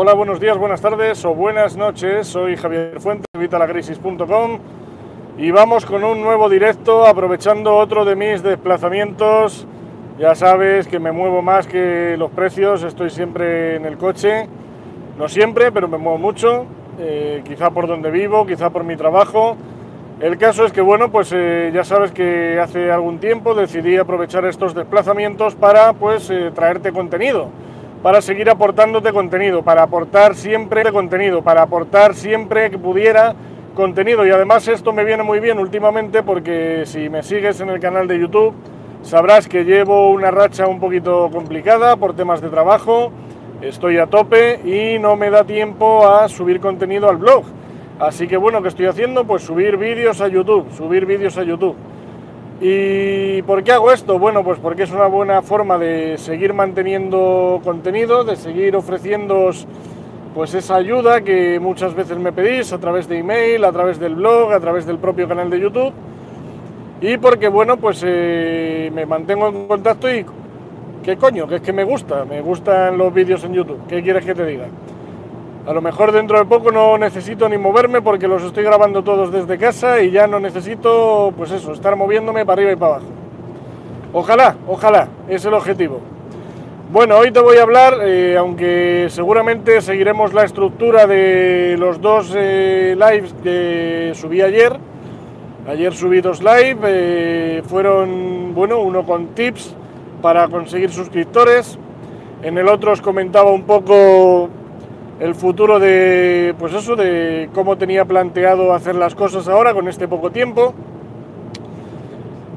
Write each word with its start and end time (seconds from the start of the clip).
Hola, 0.00 0.14
buenos 0.14 0.38
días, 0.38 0.56
buenas 0.56 0.80
tardes 0.80 1.24
o 1.24 1.34
buenas 1.34 1.76
noches. 1.76 2.28
Soy 2.28 2.54
Javier 2.54 3.00
Fuentes, 3.00 3.26
vitalacrisis.com 3.36 4.60
y 5.36 5.50
vamos 5.50 5.84
con 5.84 6.04
un 6.04 6.22
nuevo 6.22 6.48
directo 6.48 7.04
aprovechando 7.04 7.74
otro 7.74 8.04
de 8.04 8.14
mis 8.14 8.44
desplazamientos. 8.44 9.66
Ya 10.16 10.36
sabes 10.36 10.86
que 10.86 11.00
me 11.00 11.10
muevo 11.10 11.42
más 11.42 11.66
que 11.66 12.14
los 12.16 12.30
precios, 12.30 12.84
estoy 12.84 13.10
siempre 13.10 13.74
en 13.74 13.86
el 13.86 13.98
coche. 13.98 14.48
No 15.18 15.28
siempre, 15.28 15.72
pero 15.72 15.88
me 15.88 15.98
muevo 15.98 16.16
mucho, 16.18 16.66
eh, 17.00 17.42
quizá 17.44 17.70
por 17.70 17.88
donde 17.88 18.12
vivo, 18.12 18.46
quizá 18.46 18.70
por 18.70 18.84
mi 18.84 18.94
trabajo. 18.94 19.56
El 20.20 20.38
caso 20.38 20.64
es 20.64 20.70
que, 20.70 20.80
bueno, 20.80 21.10
pues 21.10 21.32
eh, 21.34 21.72
ya 21.74 21.82
sabes 21.82 22.12
que 22.12 22.60
hace 22.60 22.92
algún 22.92 23.18
tiempo 23.18 23.52
decidí 23.52 23.96
aprovechar 23.96 24.44
estos 24.44 24.76
desplazamientos 24.76 25.56
para, 25.56 25.92
pues, 25.92 26.30
eh, 26.30 26.52
traerte 26.54 26.92
contenido 26.92 27.50
para 28.02 28.22
seguir 28.22 28.48
aportándote 28.48 29.12
contenido, 29.12 29.62
para 29.62 29.82
aportar 29.82 30.34
siempre 30.34 30.90
contenido, 30.92 31.42
para 31.42 31.62
aportar 31.62 32.14
siempre 32.14 32.70
que 32.70 32.78
pudiera 32.78 33.34
contenido. 33.74 34.26
Y 34.26 34.30
además 34.30 34.68
esto 34.68 34.92
me 34.92 35.04
viene 35.04 35.22
muy 35.22 35.40
bien 35.40 35.58
últimamente 35.58 36.22
porque 36.22 36.82
si 36.84 37.08
me 37.08 37.22
sigues 37.22 37.60
en 37.60 37.70
el 37.70 37.80
canal 37.80 38.06
de 38.06 38.18
YouTube 38.18 38.54
sabrás 39.02 39.48
que 39.48 39.64
llevo 39.64 40.10
una 40.10 40.30
racha 40.30 40.66
un 40.66 40.80
poquito 40.80 41.30
complicada 41.32 41.96
por 41.96 42.14
temas 42.14 42.40
de 42.40 42.48
trabajo, 42.48 43.12
estoy 43.62 43.98
a 43.98 44.06
tope 44.06 44.60
y 44.64 44.98
no 44.98 45.16
me 45.16 45.30
da 45.30 45.44
tiempo 45.44 46.06
a 46.08 46.28
subir 46.28 46.60
contenido 46.60 47.08
al 47.08 47.16
blog. 47.16 47.44
Así 47.98 48.28
que 48.28 48.36
bueno, 48.36 48.62
¿qué 48.62 48.68
estoy 48.68 48.86
haciendo? 48.86 49.24
Pues 49.24 49.42
subir 49.42 49.76
vídeos 49.76 50.20
a 50.20 50.28
YouTube, 50.28 50.70
subir 50.72 51.04
vídeos 51.04 51.36
a 51.36 51.42
YouTube. 51.42 51.74
¿Y 52.60 53.42
por 53.42 53.62
qué 53.62 53.72
hago 53.72 53.92
esto? 53.92 54.18
Bueno, 54.18 54.42
pues 54.42 54.58
porque 54.58 54.82
es 54.82 54.90
una 54.90 55.06
buena 55.06 55.42
forma 55.42 55.78
de 55.78 56.18
seguir 56.18 56.54
manteniendo 56.54 57.60
contenido, 57.62 58.24
de 58.24 58.34
seguir 58.34 58.74
ofreciéndoos 58.74 59.66
pues 60.34 60.54
esa 60.54 60.76
ayuda 60.76 61.20
que 61.22 61.58
muchas 61.58 61.94
veces 61.94 62.18
me 62.18 62.32
pedís 62.32 62.72
a 62.72 62.78
través 62.78 63.08
de 63.08 63.18
email, 63.18 63.64
a 63.64 63.72
través 63.72 63.98
del 63.98 64.14
blog, 64.14 64.52
a 64.52 64.60
través 64.60 64.86
del 64.86 64.98
propio 64.98 65.26
canal 65.26 65.50
de 65.50 65.60
YouTube. 65.60 65.92
Y 67.00 67.16
porque, 67.16 67.48
bueno, 67.48 67.76
pues 67.76 68.02
eh, 68.04 68.90
me 68.92 69.06
mantengo 69.06 69.48
en 69.48 69.68
contacto 69.68 70.12
y... 70.12 70.24
¿Qué 71.02 71.16
coño? 71.16 71.46
Que 71.46 71.56
es 71.56 71.62
que 71.62 71.72
me 71.72 71.84
gusta, 71.84 72.24
me 72.24 72.40
gustan 72.40 72.98
los 72.98 73.14
vídeos 73.14 73.42
en 73.44 73.54
YouTube. 73.54 73.80
¿Qué 73.88 74.02
quieres 74.02 74.24
que 74.24 74.34
te 74.34 74.44
diga? 74.44 74.66
A 75.68 75.74
lo 75.74 75.82
mejor 75.82 76.12
dentro 76.12 76.38
de 76.38 76.46
poco 76.46 76.72
no 76.72 76.96
necesito 76.96 77.46
ni 77.46 77.58
moverme 77.58 78.00
porque 78.00 78.26
los 78.26 78.42
estoy 78.42 78.64
grabando 78.64 79.04
todos 79.04 79.30
desde 79.30 79.58
casa 79.58 80.00
y 80.00 80.10
ya 80.10 80.26
no 80.26 80.40
necesito, 80.40 81.30
pues 81.36 81.50
eso, 81.50 81.74
estar 81.74 81.94
moviéndome 81.94 82.46
para 82.46 82.62
arriba 82.62 82.72
y 82.72 82.76
para 82.76 82.94
abajo. 82.94 83.10
Ojalá, 84.14 84.56
ojalá, 84.66 85.08
es 85.28 85.44
el 85.44 85.52
objetivo. 85.52 86.00
Bueno, 86.90 87.18
hoy 87.18 87.32
te 87.32 87.40
voy 87.40 87.58
a 87.58 87.64
hablar, 87.64 87.98
eh, 88.02 88.38
aunque 88.38 89.08
seguramente 89.10 89.82
seguiremos 89.82 90.32
la 90.32 90.44
estructura 90.44 91.06
de 91.06 91.76
los 91.78 92.00
dos 92.00 92.32
eh, 92.34 92.96
lives 92.98 93.34
que 93.42 94.12
subí 94.14 94.40
ayer. 94.40 94.72
Ayer 95.68 95.92
subí 95.92 96.22
dos 96.22 96.42
live, 96.42 96.78
eh, 96.84 97.62
fueron, 97.66 98.54
bueno, 98.54 98.78
uno 98.78 99.04
con 99.04 99.34
tips 99.34 99.76
para 100.22 100.48
conseguir 100.48 100.90
suscriptores. 100.90 101.78
En 102.42 102.56
el 102.56 102.68
otro 102.68 102.92
os 102.92 103.02
comentaba 103.02 103.50
un 103.50 103.64
poco 103.64 104.48
el 105.20 105.34
futuro 105.34 105.78
de, 105.78 106.54
pues 106.58 106.72
eso, 106.74 106.94
de 106.94 107.50
cómo 107.52 107.76
tenía 107.76 108.04
planteado 108.04 108.72
hacer 108.72 108.94
las 108.94 109.14
cosas 109.14 109.48
ahora 109.48 109.74
con 109.74 109.88
este 109.88 110.06
poco 110.06 110.30
tiempo. 110.30 110.74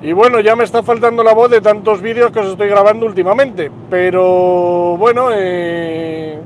Y 0.04 0.14
bueno, 0.14 0.40
ya 0.40 0.56
me 0.56 0.64
está 0.64 0.82
faltando 0.84 1.23
la 1.23 1.34
voz 1.34 1.50
de 1.52 1.62
tantos 1.62 2.02
vídeos 2.02 2.32
que 2.32 2.39
os 2.39 2.48
estoy 2.48 2.67
grabando 2.67 3.06
últimamente, 3.06 3.70
pero 3.89 4.98
bueno, 4.98 5.30
eh, 5.32 6.39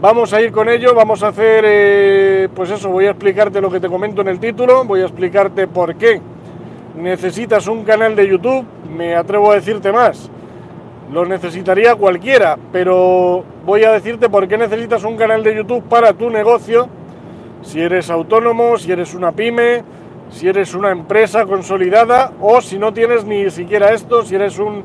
vamos 0.00 0.32
a 0.34 0.42
ir 0.42 0.52
con 0.52 0.68
ello, 0.68 0.94
vamos 0.94 1.22
a 1.22 1.28
hacer, 1.28 1.64
eh, 1.66 2.48
pues 2.54 2.70
eso, 2.70 2.90
voy 2.90 3.06
a 3.06 3.10
explicarte 3.10 3.62
lo 3.62 3.70
que 3.70 3.80
te 3.80 3.88
comento 3.88 4.20
en 4.20 4.28
el 4.28 4.40
título, 4.40 4.84
voy 4.84 5.00
a 5.00 5.04
explicarte 5.04 5.66
por 5.68 5.94
qué 5.94 6.20
necesitas 6.98 7.66
un 7.66 7.82
canal 7.82 8.14
de 8.14 8.28
YouTube, 8.28 8.66
me 8.94 9.14
atrevo 9.14 9.50
a 9.50 9.54
decirte 9.54 9.90
más 9.90 10.30
los 11.12 11.28
necesitaría 11.28 11.94
cualquiera, 11.94 12.56
pero 12.72 13.44
voy 13.66 13.84
a 13.84 13.92
decirte 13.92 14.30
por 14.30 14.48
qué 14.48 14.56
necesitas 14.56 15.04
un 15.04 15.16
canal 15.16 15.42
de 15.42 15.54
YouTube 15.54 15.84
para 15.84 16.14
tu 16.14 16.30
negocio, 16.30 16.88
si 17.60 17.80
eres 17.80 18.08
autónomo, 18.10 18.78
si 18.78 18.92
eres 18.92 19.12
una 19.14 19.32
pyme, 19.32 19.84
si 20.30 20.48
eres 20.48 20.74
una 20.74 20.90
empresa 20.90 21.44
consolidada 21.44 22.32
o 22.40 22.62
si 22.62 22.78
no 22.78 22.94
tienes 22.94 23.26
ni 23.26 23.50
siquiera 23.50 23.92
esto, 23.92 24.24
si 24.24 24.36
eres 24.36 24.58
un, 24.58 24.84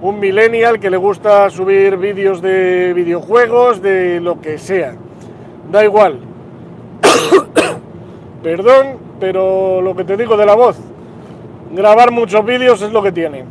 un 0.00 0.20
millennial 0.20 0.78
que 0.78 0.88
le 0.88 0.96
gusta 0.96 1.50
subir 1.50 1.96
vídeos 1.96 2.40
de 2.40 2.92
videojuegos, 2.94 3.82
de 3.82 4.20
lo 4.20 4.40
que 4.40 4.58
sea. 4.58 4.94
Da 5.72 5.84
igual. 5.84 6.20
Perdón, 8.42 8.98
pero 9.18 9.82
lo 9.82 9.96
que 9.96 10.04
te 10.04 10.16
digo 10.16 10.36
de 10.36 10.46
la 10.46 10.54
voz, 10.54 10.76
grabar 11.72 12.12
muchos 12.12 12.44
vídeos 12.44 12.80
es 12.82 12.92
lo 12.92 13.02
que 13.02 13.10
tiene. 13.10 13.44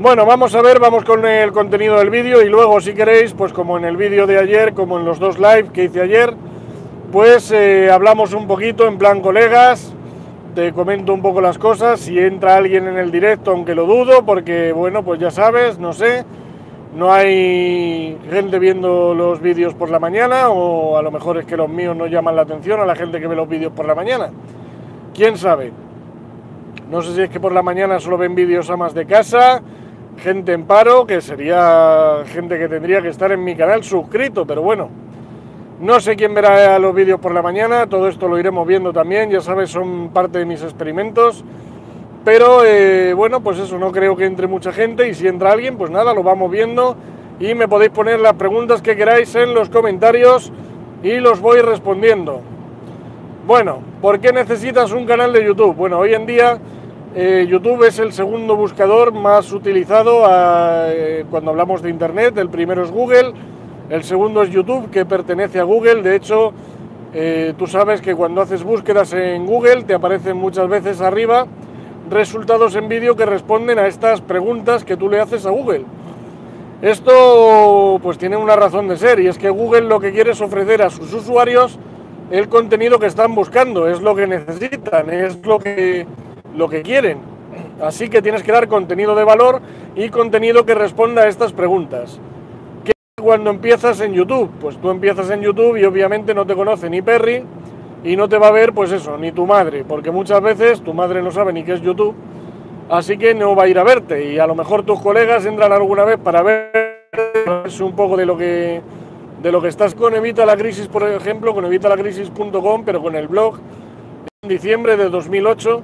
Bueno, 0.00 0.24
vamos 0.24 0.54
a 0.54 0.62
ver, 0.62 0.80
vamos 0.80 1.04
con 1.04 1.26
el 1.26 1.52
contenido 1.52 1.98
del 1.98 2.08
vídeo 2.08 2.40
y 2.40 2.48
luego 2.48 2.80
si 2.80 2.94
queréis, 2.94 3.34
pues 3.34 3.52
como 3.52 3.76
en 3.76 3.84
el 3.84 3.98
vídeo 3.98 4.26
de 4.26 4.38
ayer, 4.38 4.72
como 4.72 4.98
en 4.98 5.04
los 5.04 5.18
dos 5.18 5.38
live 5.38 5.68
que 5.74 5.84
hice 5.84 6.00
ayer, 6.00 6.32
pues 7.12 7.52
eh, 7.52 7.90
hablamos 7.90 8.32
un 8.32 8.46
poquito 8.46 8.88
en 8.88 8.96
plan 8.96 9.20
colegas, 9.20 9.92
te 10.54 10.72
comento 10.72 11.12
un 11.12 11.20
poco 11.20 11.42
las 11.42 11.58
cosas, 11.58 12.00
si 12.00 12.18
entra 12.18 12.56
alguien 12.56 12.88
en 12.88 12.96
el 12.96 13.10
directo, 13.10 13.50
aunque 13.50 13.74
lo 13.74 13.84
dudo, 13.84 14.24
porque 14.24 14.72
bueno, 14.72 15.02
pues 15.02 15.20
ya 15.20 15.30
sabes, 15.30 15.78
no 15.78 15.92
sé, 15.92 16.24
no 16.96 17.12
hay 17.12 18.16
gente 18.30 18.58
viendo 18.58 19.12
los 19.12 19.42
vídeos 19.42 19.74
por 19.74 19.90
la 19.90 19.98
mañana 19.98 20.48
o 20.48 20.96
a 20.96 21.02
lo 21.02 21.10
mejor 21.10 21.36
es 21.36 21.44
que 21.44 21.58
los 21.58 21.68
míos 21.68 21.94
no 21.94 22.06
llaman 22.06 22.36
la 22.36 22.42
atención 22.42 22.80
a 22.80 22.86
la 22.86 22.96
gente 22.96 23.20
que 23.20 23.26
ve 23.26 23.36
los 23.36 23.50
vídeos 23.50 23.74
por 23.74 23.84
la 23.84 23.94
mañana. 23.94 24.30
¿Quién 25.12 25.36
sabe? 25.36 25.72
No 26.90 27.02
sé 27.02 27.14
si 27.14 27.20
es 27.20 27.28
que 27.28 27.38
por 27.38 27.52
la 27.52 27.60
mañana 27.60 28.00
solo 28.00 28.16
ven 28.16 28.34
vídeos 28.34 28.70
amas 28.70 28.94
de 28.94 29.04
casa, 29.04 29.60
gente 30.18 30.52
en 30.52 30.64
paro, 30.64 31.06
que 31.06 31.20
sería 31.20 32.22
gente 32.26 32.58
que 32.58 32.68
tendría 32.68 33.00
que 33.00 33.08
estar 33.08 33.32
en 33.32 33.42
mi 33.42 33.56
canal 33.56 33.82
suscrito, 33.84 34.46
pero 34.46 34.62
bueno, 34.62 34.88
no 35.80 35.98
sé 36.00 36.16
quién 36.16 36.34
verá 36.34 36.78
los 36.78 36.94
vídeos 36.94 37.20
por 37.20 37.32
la 37.32 37.42
mañana, 37.42 37.86
todo 37.86 38.08
esto 38.08 38.28
lo 38.28 38.38
iremos 38.38 38.66
viendo 38.66 38.92
también, 38.92 39.30
ya 39.30 39.40
sabes, 39.40 39.70
son 39.70 40.10
parte 40.10 40.38
de 40.38 40.44
mis 40.44 40.62
experimentos, 40.62 41.42
pero 42.24 42.64
eh, 42.64 43.14
bueno, 43.14 43.40
pues 43.40 43.58
eso, 43.58 43.78
no 43.78 43.90
creo 43.90 44.14
que 44.14 44.26
entre 44.26 44.46
mucha 44.46 44.72
gente 44.72 45.08
y 45.08 45.14
si 45.14 45.26
entra 45.26 45.52
alguien, 45.52 45.78
pues 45.78 45.90
nada, 45.90 46.12
lo 46.12 46.22
vamos 46.22 46.50
viendo 46.50 46.96
y 47.38 47.54
me 47.54 47.66
podéis 47.66 47.92
poner 47.92 48.20
las 48.20 48.34
preguntas 48.34 48.82
que 48.82 48.94
queráis 48.94 49.34
en 49.34 49.54
los 49.54 49.70
comentarios 49.70 50.52
y 51.02 51.18
los 51.18 51.40
voy 51.40 51.62
respondiendo. 51.62 52.42
Bueno, 53.46 53.78
¿por 54.02 54.20
qué 54.20 54.34
necesitas 54.34 54.92
un 54.92 55.06
canal 55.06 55.32
de 55.32 55.44
YouTube? 55.46 55.74
Bueno, 55.74 55.98
hoy 55.98 56.12
en 56.12 56.26
día 56.26 56.58
eh, 57.12 57.44
YouTube 57.48 57.84
es 57.84 57.98
el 57.98 58.12
segundo 58.12 58.54
buscador 58.54 59.12
más 59.12 59.52
utilizado 59.52 60.22
eh, 60.28 61.24
cuando 61.28 61.50
hablamos 61.50 61.82
de 61.82 61.90
Internet. 61.90 62.38
El 62.38 62.48
primero 62.48 62.84
es 62.84 62.90
Google, 62.92 63.32
el 63.88 64.04
segundo 64.04 64.42
es 64.42 64.50
YouTube, 64.50 64.90
que 64.90 65.04
pertenece 65.04 65.58
a 65.58 65.64
Google. 65.64 66.02
De 66.02 66.14
hecho, 66.14 66.52
eh, 67.12 67.54
tú 67.58 67.66
sabes 67.66 68.00
que 68.00 68.14
cuando 68.14 68.40
haces 68.40 68.62
búsquedas 68.62 69.12
en 69.12 69.44
Google 69.44 69.82
te 69.82 69.94
aparecen 69.94 70.36
muchas 70.36 70.68
veces 70.68 71.00
arriba 71.00 71.46
resultados 72.08 72.76
en 72.76 72.88
vídeo 72.88 73.16
que 73.16 73.26
responden 73.26 73.78
a 73.80 73.88
estas 73.88 74.20
preguntas 74.20 74.84
que 74.84 74.96
tú 74.96 75.08
le 75.08 75.20
haces 75.20 75.46
a 75.46 75.50
Google. 75.50 75.84
Esto 76.80 77.98
pues 78.02 78.18
tiene 78.18 78.36
una 78.36 78.54
razón 78.54 78.86
de 78.86 78.96
ser 78.96 79.18
y 79.18 79.26
es 79.26 79.36
que 79.36 79.50
Google 79.50 79.82
lo 79.82 79.98
que 79.98 80.12
quiere 80.12 80.30
es 80.30 80.40
ofrecer 80.40 80.80
a 80.82 80.90
sus 80.90 81.12
usuarios 81.12 81.78
el 82.30 82.48
contenido 82.48 83.00
que 83.00 83.06
están 83.06 83.34
buscando, 83.34 83.88
es 83.88 84.00
lo 84.00 84.14
que 84.14 84.26
necesitan, 84.28 85.10
es 85.10 85.44
lo 85.44 85.58
que 85.58 86.06
lo 86.56 86.68
que 86.68 86.82
quieren. 86.82 87.18
Así 87.82 88.08
que 88.08 88.22
tienes 88.22 88.42
que 88.42 88.52
dar 88.52 88.68
contenido 88.68 89.14
de 89.14 89.24
valor 89.24 89.60
y 89.96 90.08
contenido 90.10 90.64
que 90.64 90.74
responda 90.74 91.22
a 91.22 91.28
estas 91.28 91.52
preguntas. 91.52 92.20
¿Qué 92.84 92.92
cuando 93.20 93.50
empiezas 93.50 94.00
en 94.00 94.12
YouTube? 94.12 94.50
Pues 94.60 94.76
tú 94.78 94.90
empiezas 94.90 95.30
en 95.30 95.40
YouTube 95.40 95.76
y 95.76 95.84
obviamente 95.84 96.34
no 96.34 96.46
te 96.46 96.54
conoce 96.54 96.90
ni 96.90 97.02
Perry 97.02 97.44
y 98.04 98.16
no 98.16 98.28
te 98.28 98.38
va 98.38 98.48
a 98.48 98.52
ver, 98.52 98.72
pues 98.72 98.92
eso, 98.92 99.18
ni 99.18 99.32
tu 99.32 99.46
madre, 99.46 99.84
porque 99.84 100.10
muchas 100.10 100.40
veces 100.40 100.80
tu 100.82 100.94
madre 100.94 101.22
no 101.22 101.30
sabe 101.30 101.52
ni 101.52 101.64
qué 101.64 101.74
es 101.74 101.82
YouTube, 101.82 102.14
así 102.88 103.18
que 103.18 103.34
no 103.34 103.54
va 103.54 103.64
a 103.64 103.68
ir 103.68 103.78
a 103.78 103.84
verte 103.84 104.32
y 104.32 104.38
a 104.38 104.46
lo 104.46 104.54
mejor 104.54 104.84
tus 104.84 105.00
colegas 105.00 105.44
entran 105.44 105.72
alguna 105.72 106.04
vez 106.04 106.18
para 106.18 106.42
ver 106.42 106.90
un 107.80 107.94
poco 107.94 108.16
de 108.16 108.26
lo 108.26 108.36
que 108.36 108.80
de 109.42 109.52
lo 109.52 109.62
que 109.62 109.68
estás 109.68 109.94
con 109.94 110.14
Evita 110.14 110.44
la 110.44 110.56
Crisis, 110.56 110.86
por 110.86 111.02
ejemplo, 111.02 111.54
con 111.54 111.64
evitalacrisis.com, 111.64 112.84
pero 112.84 113.00
con 113.00 113.16
el 113.16 113.26
blog 113.26 113.58
en 114.42 114.48
diciembre 114.48 114.98
de 114.98 115.08
2008 115.08 115.82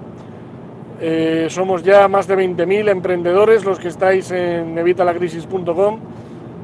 eh, 1.01 1.49
somos 1.51 1.83
ya 1.83 2.09
más 2.09 2.27
de 2.27 2.37
20.000 2.37 2.91
emprendedores 2.91 3.65
los 3.65 3.79
que 3.79 3.89
estáis 3.89 4.31
en 4.31 4.77
evitalacrisis.com. 4.79 6.01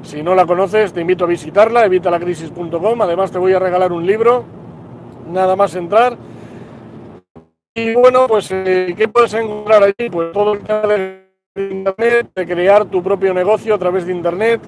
Si 0.03 0.23
no 0.23 0.35
la 0.35 0.47
conoces, 0.47 0.93
te 0.93 1.01
invito 1.01 1.25
a 1.25 1.29
visitarla, 1.29 1.85
evitalacrisis.com. 1.85 3.03
Además, 3.03 3.31
te 3.31 3.39
voy 3.39 3.53
a 3.53 3.59
regalar 3.59 3.93
un 3.93 4.07
libro, 4.07 4.45
nada 5.31 5.55
más 5.55 5.75
entrar. 5.75 6.17
Y 7.75 7.95
bueno, 7.95 8.27
pues, 8.27 8.51
eh, 8.51 8.95
¿qué 8.97 9.09
puedes 9.09 9.33
encontrar 9.35 9.83
allí? 9.83 10.11
Pues 10.11 10.33
todo 10.33 10.55
el 10.55 10.61
tema 10.61 10.83
de 10.83 11.23
Internet, 11.57 12.31
de 12.35 12.47
crear 12.47 12.87
tu 12.87 13.03
propio 13.03 13.33
negocio 13.33 13.75
a 13.75 13.79
través 13.79 14.07
de 14.07 14.13
Internet, 14.13 14.61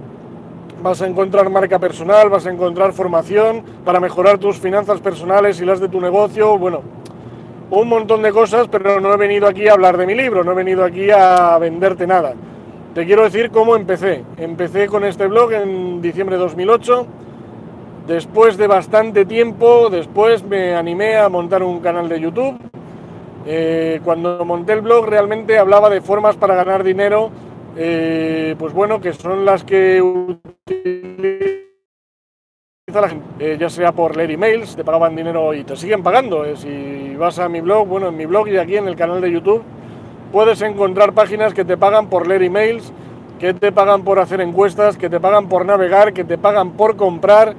vas 0.82 1.00
a 1.00 1.06
encontrar 1.06 1.48
marca 1.48 1.78
personal, 1.78 2.28
vas 2.28 2.46
a 2.46 2.50
encontrar 2.50 2.92
formación 2.92 3.62
para 3.84 4.00
mejorar 4.00 4.38
tus 4.38 4.58
finanzas 4.58 5.00
personales 5.00 5.60
y 5.60 5.64
las 5.64 5.80
de 5.80 5.88
tu 5.88 6.00
negocio, 6.00 6.58
bueno, 6.58 6.82
un 7.70 7.88
montón 7.88 8.22
de 8.22 8.32
cosas, 8.32 8.68
pero 8.68 9.00
no 9.00 9.12
he 9.12 9.16
venido 9.16 9.46
aquí 9.46 9.68
a 9.68 9.72
hablar 9.72 9.96
de 9.96 10.06
mi 10.06 10.14
libro, 10.14 10.44
no 10.44 10.52
he 10.52 10.54
venido 10.54 10.84
aquí 10.84 11.10
a 11.10 11.56
venderte 11.58 12.06
nada. 12.06 12.34
Te 12.94 13.04
quiero 13.04 13.24
decir 13.24 13.50
cómo 13.50 13.74
empecé. 13.74 14.22
Empecé 14.36 14.86
con 14.86 15.02
este 15.02 15.26
blog 15.26 15.52
en 15.52 16.00
diciembre 16.00 16.36
de 16.36 16.42
2008. 16.42 17.06
Después 18.06 18.56
de 18.56 18.68
bastante 18.68 19.24
tiempo, 19.24 19.90
después 19.90 20.44
me 20.44 20.76
animé 20.76 21.16
a 21.16 21.28
montar 21.28 21.64
un 21.64 21.80
canal 21.80 22.08
de 22.08 22.20
YouTube. 22.20 22.56
Eh, 23.46 24.00
cuando 24.04 24.44
monté 24.44 24.74
el 24.74 24.82
blog 24.82 25.06
realmente 25.06 25.58
hablaba 25.58 25.90
de 25.90 26.02
formas 26.02 26.36
para 26.36 26.54
ganar 26.54 26.84
dinero, 26.84 27.30
eh, 27.76 28.54
pues 28.58 28.72
bueno, 28.72 29.00
que 29.00 29.12
son 29.12 29.44
las 29.44 29.64
que 29.64 30.00
la 33.00 33.08
gente, 33.08 33.24
eh, 33.38 33.56
ya 33.58 33.68
sea 33.68 33.92
por 33.92 34.16
leer 34.16 34.32
emails, 34.32 34.76
te 34.76 34.84
pagaban 34.84 35.14
dinero 35.16 35.54
y 35.54 35.64
te 35.64 35.76
siguen 35.76 36.02
pagando. 36.02 36.44
Eh, 36.44 36.56
si 36.56 37.14
vas 37.16 37.38
a 37.38 37.48
mi 37.48 37.60
blog, 37.60 37.86
bueno, 37.86 38.08
en 38.08 38.16
mi 38.16 38.26
blog 38.26 38.48
y 38.48 38.56
aquí 38.56 38.76
en 38.76 38.88
el 38.88 38.96
canal 38.96 39.20
de 39.20 39.30
YouTube, 39.30 39.62
puedes 40.32 40.62
encontrar 40.62 41.12
páginas 41.12 41.54
que 41.54 41.64
te 41.64 41.76
pagan 41.76 42.08
por 42.08 42.26
leer 42.26 42.42
emails, 42.42 42.92
que 43.38 43.54
te 43.54 43.72
pagan 43.72 44.02
por 44.02 44.18
hacer 44.18 44.40
encuestas, 44.40 44.96
que 44.96 45.10
te 45.10 45.20
pagan 45.20 45.48
por 45.48 45.64
navegar, 45.66 46.12
que 46.12 46.24
te 46.24 46.38
pagan 46.38 46.72
por 46.72 46.96
comprar, 46.96 47.54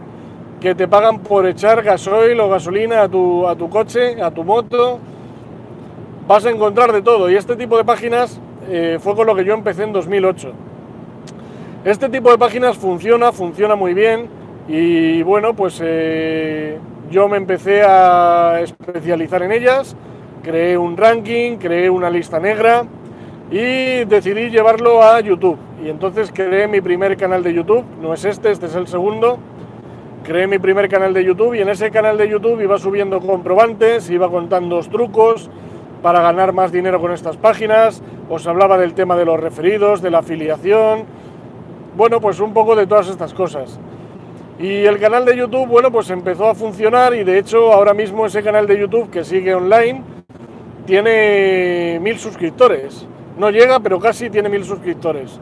que 0.59 0.75
te 0.75 0.87
pagan 0.87 1.19
por 1.19 1.45
echar 1.45 1.83
gasoil 1.83 2.39
o 2.39 2.49
gasolina 2.49 3.03
a 3.03 3.09
tu, 3.09 3.47
a 3.47 3.55
tu 3.55 3.69
coche, 3.69 4.21
a 4.21 4.31
tu 4.31 4.43
moto. 4.43 4.99
Vas 6.27 6.45
a 6.45 6.49
encontrar 6.49 6.91
de 6.91 7.01
todo 7.01 7.29
y 7.29 7.35
este 7.35 7.55
tipo 7.55 7.77
de 7.77 7.83
páginas 7.83 8.39
eh, 8.67 8.97
fue 8.99 9.15
con 9.15 9.27
lo 9.27 9.35
que 9.35 9.45
yo 9.45 9.53
empecé 9.53 9.83
en 9.83 9.93
2008. 9.93 10.51
Este 11.83 12.09
tipo 12.09 12.31
de 12.31 12.37
páginas 12.37 12.77
funciona, 12.77 13.31
funciona 13.31 13.75
muy 13.75 13.93
bien 13.93 14.27
y 14.67 15.21
bueno, 15.23 15.55
pues 15.55 15.79
eh, 15.83 16.79
yo 17.11 17.27
me 17.27 17.37
empecé 17.37 17.83
a 17.83 18.59
especializar 18.61 19.43
en 19.43 19.51
ellas, 19.51 19.95
creé 20.43 20.77
un 20.77 20.97
ranking, 20.97 21.57
creé 21.57 21.89
una 21.89 22.09
lista 22.09 22.39
negra 22.39 22.85
y 23.51 24.05
decidí 24.05 24.49
llevarlo 24.49 25.03
a 25.03 25.19
YouTube. 25.19 25.57
Y 25.83 25.89
entonces 25.89 26.31
creé 26.33 26.67
mi 26.67 26.81
primer 26.81 27.15
canal 27.15 27.43
de 27.43 27.53
YouTube, 27.53 27.85
no 28.01 28.13
es 28.13 28.25
este, 28.25 28.51
este 28.51 28.65
es 28.65 28.75
el 28.75 28.87
segundo. 28.87 29.37
Creé 30.23 30.47
mi 30.47 30.57
primer 30.57 30.89
canal 30.89 31.13
de 31.13 31.23
YouTube 31.23 31.53
y 31.53 31.61
en 31.61 31.69
ese 31.69 31.91
canal 31.91 32.17
de 32.17 32.27
YouTube 32.27 32.59
iba 32.59 32.79
subiendo 32.79 33.21
comprobantes, 33.21 34.09
iba 34.09 34.27
contando 34.31 34.79
trucos 34.79 35.51
para 36.01 36.19
ganar 36.21 36.51
más 36.51 36.71
dinero 36.71 36.99
con 36.99 37.11
estas 37.11 37.37
páginas, 37.37 38.01
os 38.27 38.47
hablaba 38.47 38.79
del 38.79 38.95
tema 38.95 39.15
de 39.15 39.25
los 39.25 39.39
referidos, 39.39 40.01
de 40.01 40.09
la 40.09 40.19
afiliación, 40.19 41.05
bueno, 41.95 42.19
pues 42.19 42.39
un 42.39 42.53
poco 42.53 42.75
de 42.75 42.87
todas 42.87 43.07
estas 43.07 43.35
cosas. 43.35 43.79
Y 44.57 44.85
el 44.85 44.99
canal 44.99 45.25
de 45.25 45.35
YouTube, 45.35 45.67
bueno, 45.67 45.91
pues 45.91 46.09
empezó 46.09 46.47
a 46.47 46.55
funcionar 46.55 47.13
y 47.13 47.25
de 47.25 47.39
hecho 47.39 47.73
ahora 47.73 47.93
mismo 47.93 48.25
ese 48.25 48.41
canal 48.41 48.65
de 48.67 48.79
YouTube 48.79 49.09
que 49.09 49.25
sigue 49.25 49.53
online 49.53 50.01
tiene 50.85 51.99
mil 52.01 52.17
suscriptores. 52.17 53.05
No 53.37 53.49
llega, 53.49 53.81
pero 53.81 53.99
casi 53.99 54.29
tiene 54.29 54.47
mil 54.47 54.63
suscriptores. 54.63 55.41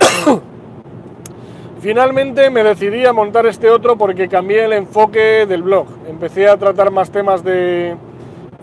Finalmente 1.80 2.50
me 2.50 2.64
decidí 2.64 3.06
a 3.06 3.12
montar 3.12 3.46
este 3.46 3.70
otro 3.70 3.96
porque 3.96 4.28
cambié 4.28 4.64
el 4.64 4.72
enfoque 4.72 5.46
del 5.46 5.62
blog. 5.62 5.86
Empecé 6.08 6.48
a 6.48 6.56
tratar 6.56 6.90
más 6.90 7.12
temas 7.12 7.44
de 7.44 7.94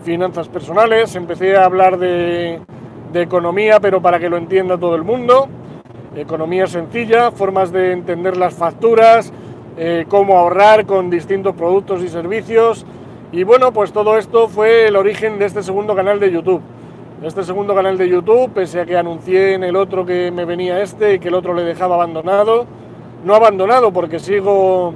finanzas 0.04 0.48
personales, 0.48 1.16
empecé 1.16 1.56
a 1.56 1.64
hablar 1.64 1.96
de, 1.98 2.60
de 3.10 3.22
economía, 3.22 3.80
pero 3.80 4.02
para 4.02 4.18
que 4.18 4.28
lo 4.28 4.36
entienda 4.36 4.76
todo 4.76 4.96
el 4.96 5.02
mundo. 5.02 5.48
Economía 6.16 6.66
sencilla, 6.66 7.30
formas 7.30 7.70
de 7.72 7.92
entender 7.92 8.38
las 8.38 8.54
facturas, 8.54 9.30
eh, 9.76 10.06
cómo 10.08 10.38
ahorrar 10.38 10.86
con 10.86 11.10
distintos 11.10 11.54
productos 11.54 12.02
y 12.02 12.08
servicios. 12.08 12.86
Y 13.32 13.42
bueno, 13.42 13.70
pues 13.70 13.92
todo 13.92 14.16
esto 14.16 14.48
fue 14.48 14.88
el 14.88 14.96
origen 14.96 15.38
de 15.38 15.44
este 15.44 15.62
segundo 15.62 15.94
canal 15.94 16.18
de 16.18 16.32
YouTube. 16.32 16.62
Este 17.22 17.42
segundo 17.42 17.74
canal 17.74 17.98
de 17.98 18.08
YouTube, 18.08 18.50
pese 18.50 18.80
a 18.80 18.86
que 18.86 18.96
anuncié 18.96 19.52
en 19.52 19.64
el 19.64 19.76
otro 19.76 20.06
que 20.06 20.30
me 20.30 20.46
venía 20.46 20.80
este 20.80 21.14
y 21.14 21.18
que 21.18 21.28
el 21.28 21.34
otro 21.34 21.52
le 21.52 21.64
dejaba 21.64 21.96
abandonado, 21.96 22.64
no 23.22 23.34
abandonado 23.34 23.92
porque 23.92 24.18
sigo, 24.18 24.94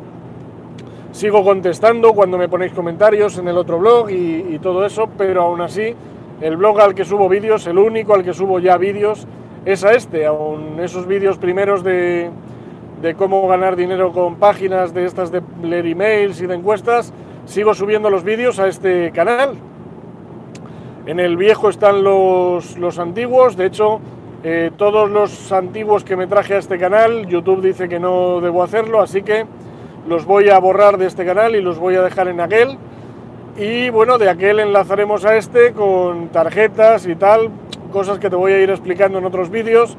sigo 1.13 1.45
contestando 1.45 2.15
cuando 2.15 2.39
me 2.39 2.49
ponéis 2.49 2.73
comentarios 2.73 3.37
en 3.37 3.47
el 3.47 3.59
otro 3.59 3.79
blog 3.79 4.11
y, 4.11 4.55
y 4.55 4.59
todo 4.59 4.87
eso, 4.87 5.07
pero 5.19 5.43
aún 5.43 5.61
así 5.61 5.95
el 6.41 6.57
blog 6.57 6.81
al 6.81 6.95
que 6.95 7.05
subo 7.05 7.29
vídeos, 7.29 7.67
el 7.67 7.77
único 7.77 8.15
al 8.15 8.25
que 8.25 8.33
subo 8.33 8.59
ya 8.59 8.79
vídeos, 8.79 9.27
es 9.65 9.85
a 9.85 9.93
este, 9.93 10.27
aún 10.27 10.81
esos 10.81 11.07
vídeos 11.07 11.39
primeros 11.39 11.85
de, 11.85 12.31
de 13.03 13.15
cómo 13.15 13.47
ganar 13.49 13.77
dinero 13.77 14.13
con 14.13 14.37
páginas 14.37 14.93
de 14.95 15.05
estas 15.05 15.31
de 15.31 15.43
leer 15.63 15.87
emails 15.87 16.41
y 16.41 16.47
de 16.47 16.55
encuestas, 16.55 17.13
sigo 17.45 17.75
subiendo 17.75 18.11
los 18.11 18.25
vídeos 18.25 18.59
a 18.59 18.69
este 18.69 19.11
canal. 19.13 19.55
En 21.07 21.19
el 21.19 21.37
viejo 21.37 21.71
están 21.71 22.05
los, 22.05 22.77
los 22.77 22.99
antiguos, 22.99 23.57
de 23.57 23.67
hecho, 23.67 24.01
eh, 24.43 24.71
todos 24.77 25.11
los 25.11 25.51
antiguos 25.51 26.05
que 26.05 26.17
me 26.17 26.27
traje 26.27 26.55
a 26.55 26.59
este 26.59 26.79
canal, 26.79 27.27
YouTube 27.27 27.63
dice 27.63 27.89
que 27.89 27.99
no 27.99 28.41
debo 28.41 28.63
hacerlo, 28.63 29.01
así 29.01 29.23
que 29.23 29.47
los 30.09 30.25
voy 30.25 30.51
a 30.51 30.59
borrar 30.59 30.99
de 30.99 31.07
este 31.07 31.25
canal 31.25 31.57
y 31.57 31.61
los 31.61 31.79
voy 31.79 31.97
a 31.97 32.03
dejar 32.03 32.29
en 32.29 32.41
aquel. 32.41 32.79
Y 33.57 33.91
bueno, 33.91 34.17
de 34.19 34.29
aquel 34.31 34.61
enlazaremos 34.61 35.25
a 35.25 35.37
este 35.37 35.73
con 35.73 36.29
tarjetas 36.29 37.07
y 37.07 37.17
tal, 37.17 37.51
cosas 37.91 38.19
que 38.19 38.31
te 38.31 38.37
voy 38.37 38.53
a 38.53 38.61
ir 38.61 38.71
explicando 38.71 39.19
en 39.19 39.25
otros 39.25 39.51
vídeos 39.51 39.97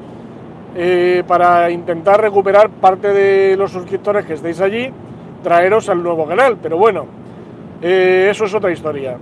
eh, 0.74 1.22
para 1.26 1.70
intentar 1.70 2.20
recuperar 2.20 2.70
parte 2.70 3.12
de 3.12 3.56
los 3.56 3.70
suscriptores 3.70 4.24
que 4.24 4.34
estéis 4.34 4.60
allí, 4.60 4.90
traeros 5.42 5.88
al 5.88 6.02
nuevo 6.02 6.26
canal. 6.26 6.56
Pero 6.60 6.78
bueno, 6.78 7.06
eh, 7.80 8.28
eso 8.30 8.46
es 8.46 8.54
otra 8.54 8.72
historia. 8.72 9.18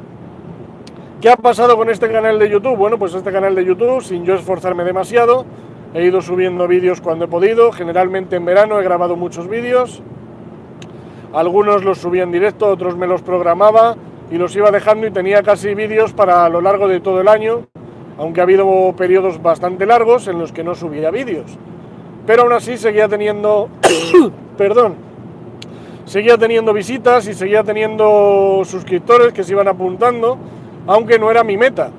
¿Qué 1.20 1.28
ha 1.28 1.36
pasado 1.36 1.76
con 1.76 1.90
este 1.90 2.10
canal 2.10 2.38
de 2.38 2.48
YouTube? 2.48 2.76
Bueno, 2.76 2.98
pues 2.98 3.12
este 3.14 3.30
canal 3.30 3.54
de 3.54 3.64
YouTube, 3.64 4.02
sin 4.02 4.24
yo 4.24 4.34
esforzarme 4.34 4.84
demasiado, 4.84 5.44
he 5.92 6.04
ido 6.06 6.22
subiendo 6.22 6.66
vídeos 6.66 7.00
cuando 7.00 7.26
he 7.26 7.28
podido, 7.28 7.72
generalmente 7.72 8.36
en 8.36 8.44
verano 8.44 8.80
he 8.80 8.84
grabado 8.84 9.16
muchos 9.16 9.46
vídeos, 9.46 10.02
algunos 11.34 11.84
los 11.84 11.98
subía 11.98 12.22
en 12.22 12.32
directo, 12.32 12.68
otros 12.68 12.96
me 12.96 13.06
los 13.06 13.20
programaba 13.22 13.96
y 14.30 14.36
los 14.36 14.56
iba 14.56 14.70
dejando 14.70 15.06
y 15.06 15.10
tenía 15.10 15.42
casi 15.42 15.74
vídeos 15.74 16.12
para 16.12 16.46
a 16.46 16.48
lo 16.48 16.60
largo 16.60 16.88
de 16.88 17.00
todo 17.00 17.20
el 17.20 17.28
año 17.28 17.69
aunque 18.20 18.40
ha 18.40 18.44
habido 18.44 18.92
periodos 18.98 19.40
bastante 19.40 19.86
largos 19.86 20.28
en 20.28 20.38
los 20.38 20.52
que 20.52 20.62
no 20.62 20.74
subía 20.74 21.10
vídeos. 21.10 21.56
Pero 22.26 22.42
aún 22.42 22.52
así 22.52 22.76
seguía 22.76 23.08
teniendo, 23.08 23.70
perdón, 24.58 24.96
seguía 26.04 26.36
teniendo 26.36 26.74
visitas 26.74 27.26
y 27.28 27.32
seguía 27.32 27.64
teniendo 27.64 28.60
suscriptores 28.66 29.32
que 29.32 29.42
se 29.42 29.52
iban 29.52 29.68
apuntando, 29.68 30.36
aunque 30.86 31.18
no 31.18 31.30
era 31.30 31.42
mi 31.44 31.56
meta. 31.56 31.92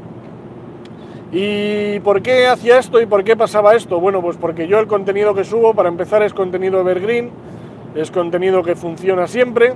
¿Y 1.31 1.99
por 2.01 2.21
qué 2.21 2.45
hacía 2.45 2.77
esto 2.77 3.01
y 3.01 3.07
por 3.07 3.23
qué 3.23 3.35
pasaba 3.35 3.73
esto? 3.73 3.99
Bueno, 3.99 4.21
pues 4.21 4.37
porque 4.37 4.67
yo 4.67 4.77
el 4.77 4.85
contenido 4.85 5.33
que 5.33 5.43
subo, 5.43 5.73
para 5.73 5.89
empezar, 5.89 6.21
es 6.21 6.35
contenido 6.35 6.81
evergreen, 6.81 7.31
es 7.95 8.11
contenido 8.11 8.61
que 8.61 8.75
funciona 8.75 9.25
siempre. 9.25 9.73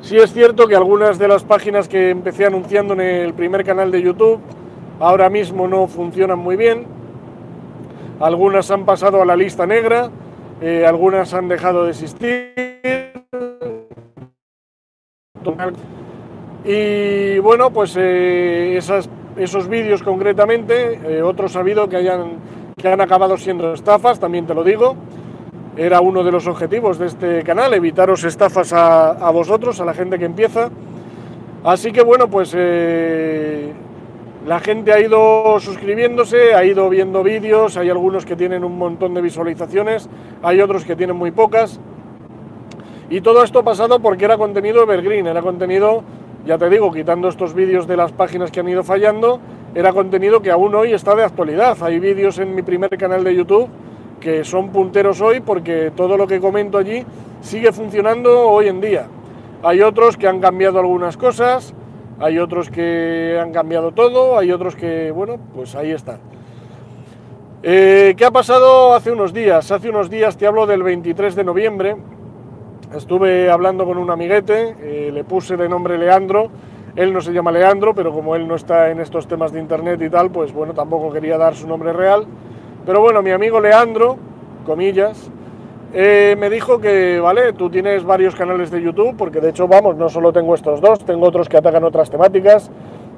Sí 0.00 0.16
es 0.16 0.32
cierto 0.32 0.66
que 0.66 0.74
algunas 0.74 1.20
de 1.20 1.28
las 1.28 1.44
páginas 1.44 1.86
que 1.86 2.10
empecé 2.10 2.46
anunciando 2.46 2.94
en 2.94 3.00
el 3.00 3.32
primer 3.32 3.64
canal 3.64 3.92
de 3.92 4.02
YouTube, 4.02 4.40
ahora 5.00 5.28
mismo 5.30 5.68
no 5.68 5.86
funcionan 5.86 6.38
muy 6.38 6.56
bien. 6.56 6.86
Algunas 8.20 8.70
han 8.70 8.84
pasado 8.84 9.20
a 9.20 9.24
la 9.24 9.36
lista 9.36 9.66
negra, 9.66 10.10
eh, 10.60 10.86
algunas 10.86 11.34
han 11.34 11.48
dejado 11.48 11.84
de 11.84 11.90
existir. 11.90 12.54
Y 16.64 17.38
bueno, 17.40 17.70
pues 17.70 17.96
eh, 17.98 18.78
esos 19.36 19.68
vídeos 19.68 20.02
concretamente, 20.02 21.00
eh, 21.04 21.22
otros 21.22 21.56
ha 21.56 21.60
habido 21.60 21.88
que, 21.88 21.96
hayan, 21.96 22.38
que 22.76 22.88
han 22.88 23.00
acabado 23.00 23.36
siendo 23.36 23.74
estafas, 23.74 24.18
también 24.20 24.46
te 24.46 24.54
lo 24.54 24.64
digo. 24.64 24.96
Era 25.76 26.00
uno 26.00 26.22
de 26.22 26.30
los 26.30 26.46
objetivos 26.46 26.98
de 26.98 27.06
este 27.06 27.42
canal, 27.42 27.74
evitaros 27.74 28.22
estafas 28.22 28.72
a, 28.72 29.10
a 29.10 29.30
vosotros, 29.32 29.80
a 29.80 29.84
la 29.84 29.92
gente 29.92 30.20
que 30.20 30.24
empieza. 30.24 30.70
Así 31.64 31.90
que 31.90 32.02
bueno, 32.02 32.28
pues 32.28 32.54
la 34.46 34.60
gente 34.60 34.92
ha 34.92 35.00
ido 35.00 35.58
suscribiéndose, 35.58 36.54
ha 36.54 36.64
ido 36.64 36.90
viendo 36.90 37.22
vídeos, 37.22 37.78
hay 37.78 37.88
algunos 37.88 38.26
que 38.26 38.36
tienen 38.36 38.62
un 38.62 38.76
montón 38.76 39.14
de 39.14 39.22
visualizaciones, 39.22 40.08
hay 40.42 40.60
otros 40.60 40.84
que 40.84 40.96
tienen 40.96 41.16
muy 41.16 41.30
pocas. 41.30 41.80
Y 43.08 43.22
todo 43.22 43.42
esto 43.42 43.64
pasado 43.64 44.00
porque 44.00 44.26
era 44.26 44.36
contenido 44.36 44.82
evergreen, 44.82 45.26
era 45.26 45.40
contenido, 45.40 46.02
ya 46.44 46.58
te 46.58 46.68
digo, 46.68 46.92
quitando 46.92 47.28
estos 47.28 47.54
vídeos 47.54 47.86
de 47.86 47.96
las 47.96 48.12
páginas 48.12 48.50
que 48.50 48.60
han 48.60 48.68
ido 48.68 48.84
fallando, 48.84 49.40
era 49.74 49.94
contenido 49.94 50.42
que 50.42 50.50
aún 50.50 50.74
hoy 50.74 50.92
está 50.92 51.14
de 51.14 51.24
actualidad. 51.24 51.78
Hay 51.80 51.98
vídeos 51.98 52.38
en 52.38 52.54
mi 52.54 52.60
primer 52.60 52.90
canal 52.98 53.24
de 53.24 53.34
YouTube 53.34 53.68
que 54.20 54.44
son 54.44 54.70
punteros 54.70 55.20
hoy 55.22 55.40
porque 55.40 55.90
todo 55.96 56.16
lo 56.18 56.26
que 56.26 56.40
comento 56.40 56.78
allí 56.78 57.04
sigue 57.40 57.72
funcionando 57.72 58.48
hoy 58.48 58.68
en 58.68 58.80
día. 58.80 59.06
Hay 59.62 59.80
otros 59.80 60.18
que 60.18 60.28
han 60.28 60.40
cambiado 60.40 60.78
algunas 60.78 61.16
cosas, 61.16 61.74
hay 62.20 62.38
otros 62.38 62.70
que 62.70 63.38
han 63.40 63.52
cambiado 63.52 63.92
todo, 63.92 64.38
hay 64.38 64.52
otros 64.52 64.76
que, 64.76 65.10
bueno, 65.10 65.38
pues 65.54 65.74
ahí 65.74 65.90
están. 65.90 66.20
Eh, 67.62 68.14
¿Qué 68.16 68.24
ha 68.24 68.30
pasado 68.30 68.94
hace 68.94 69.10
unos 69.10 69.32
días? 69.32 69.70
Hace 69.70 69.88
unos 69.88 70.10
días 70.10 70.36
te 70.36 70.46
hablo 70.46 70.66
del 70.66 70.82
23 70.82 71.34
de 71.34 71.44
noviembre. 71.44 71.96
Estuve 72.94 73.50
hablando 73.50 73.86
con 73.86 73.98
un 73.98 74.10
amiguete, 74.10 74.76
eh, 74.80 75.10
le 75.12 75.24
puse 75.24 75.56
de 75.56 75.68
nombre 75.68 75.98
Leandro. 75.98 76.50
Él 76.94 77.12
no 77.12 77.20
se 77.20 77.32
llama 77.32 77.50
Leandro, 77.50 77.94
pero 77.94 78.12
como 78.12 78.36
él 78.36 78.46
no 78.46 78.54
está 78.54 78.90
en 78.90 79.00
estos 79.00 79.26
temas 79.26 79.50
de 79.50 79.60
internet 79.60 80.00
y 80.02 80.10
tal, 80.10 80.30
pues 80.30 80.52
bueno, 80.52 80.74
tampoco 80.74 81.12
quería 81.12 81.36
dar 81.36 81.56
su 81.56 81.66
nombre 81.66 81.92
real. 81.92 82.26
Pero 82.86 83.00
bueno, 83.00 83.22
mi 83.22 83.30
amigo 83.30 83.60
Leandro, 83.60 84.16
comillas, 84.64 85.30
eh, 85.94 86.34
me 86.36 86.50
dijo 86.50 86.80
que, 86.80 87.20
vale, 87.20 87.52
tú 87.52 87.70
tienes 87.70 88.02
varios 88.02 88.34
canales 88.34 88.70
de 88.72 88.82
YouTube, 88.82 89.16
porque 89.16 89.40
de 89.40 89.50
hecho, 89.50 89.68
vamos, 89.68 89.96
no 89.96 90.08
solo 90.08 90.32
tengo 90.32 90.54
estos 90.56 90.80
dos, 90.80 91.04
tengo 91.04 91.26
otros 91.26 91.48
que 91.48 91.56
atacan 91.56 91.84
otras 91.84 92.10
temáticas, 92.10 92.68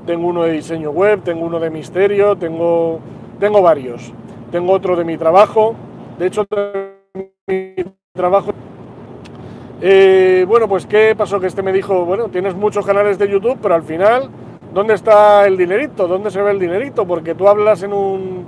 tengo 0.04 0.28
uno 0.28 0.42
de 0.42 0.52
diseño 0.52 0.90
web, 0.90 1.22
tengo 1.22 1.46
uno 1.46 1.58
de 1.58 1.70
misterio, 1.70 2.36
tengo, 2.36 3.00
tengo 3.40 3.62
varios. 3.62 4.12
Tengo 4.52 4.74
otro 4.74 4.94
de 4.94 5.04
mi 5.04 5.16
trabajo, 5.16 5.74
de 6.18 6.26
hecho, 6.26 6.44
mi 7.46 7.74
trabajo... 8.12 8.52
Eh, 9.80 10.44
bueno, 10.46 10.68
pues 10.68 10.86
¿qué 10.86 11.14
pasó? 11.16 11.40
Que 11.40 11.46
este 11.46 11.62
me 11.62 11.72
dijo, 11.72 12.04
bueno, 12.04 12.28
tienes 12.28 12.54
muchos 12.54 12.86
canales 12.86 13.18
de 13.18 13.28
YouTube, 13.28 13.58
pero 13.60 13.74
al 13.74 13.82
final, 13.82 14.30
¿dónde 14.72 14.94
está 14.94 15.46
el 15.46 15.56
dinerito? 15.56 16.06
¿Dónde 16.06 16.30
se 16.30 16.40
ve 16.40 16.50
el 16.50 16.58
dinerito? 16.58 17.06
Porque 17.06 17.34
tú 17.34 17.48
hablas 17.48 17.82
en 17.82 17.92
un 17.92 18.46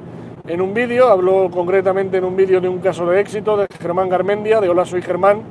en 0.48 0.62
un 0.62 0.72
vídeo, 0.72 1.08
hablo 1.08 1.50
concretamente 1.50 2.16
en 2.16 2.24
un 2.24 2.34
vídeo 2.34 2.60
de 2.60 2.68
un 2.68 2.78
caso 2.78 3.04
de 3.06 3.20
éxito 3.20 3.56
de 3.58 3.66
Germán 3.80 4.08
Garmendia, 4.08 4.60
de 4.60 4.68
Hola 4.70 4.86
Soy 4.86 5.02
Germán. 5.02 5.42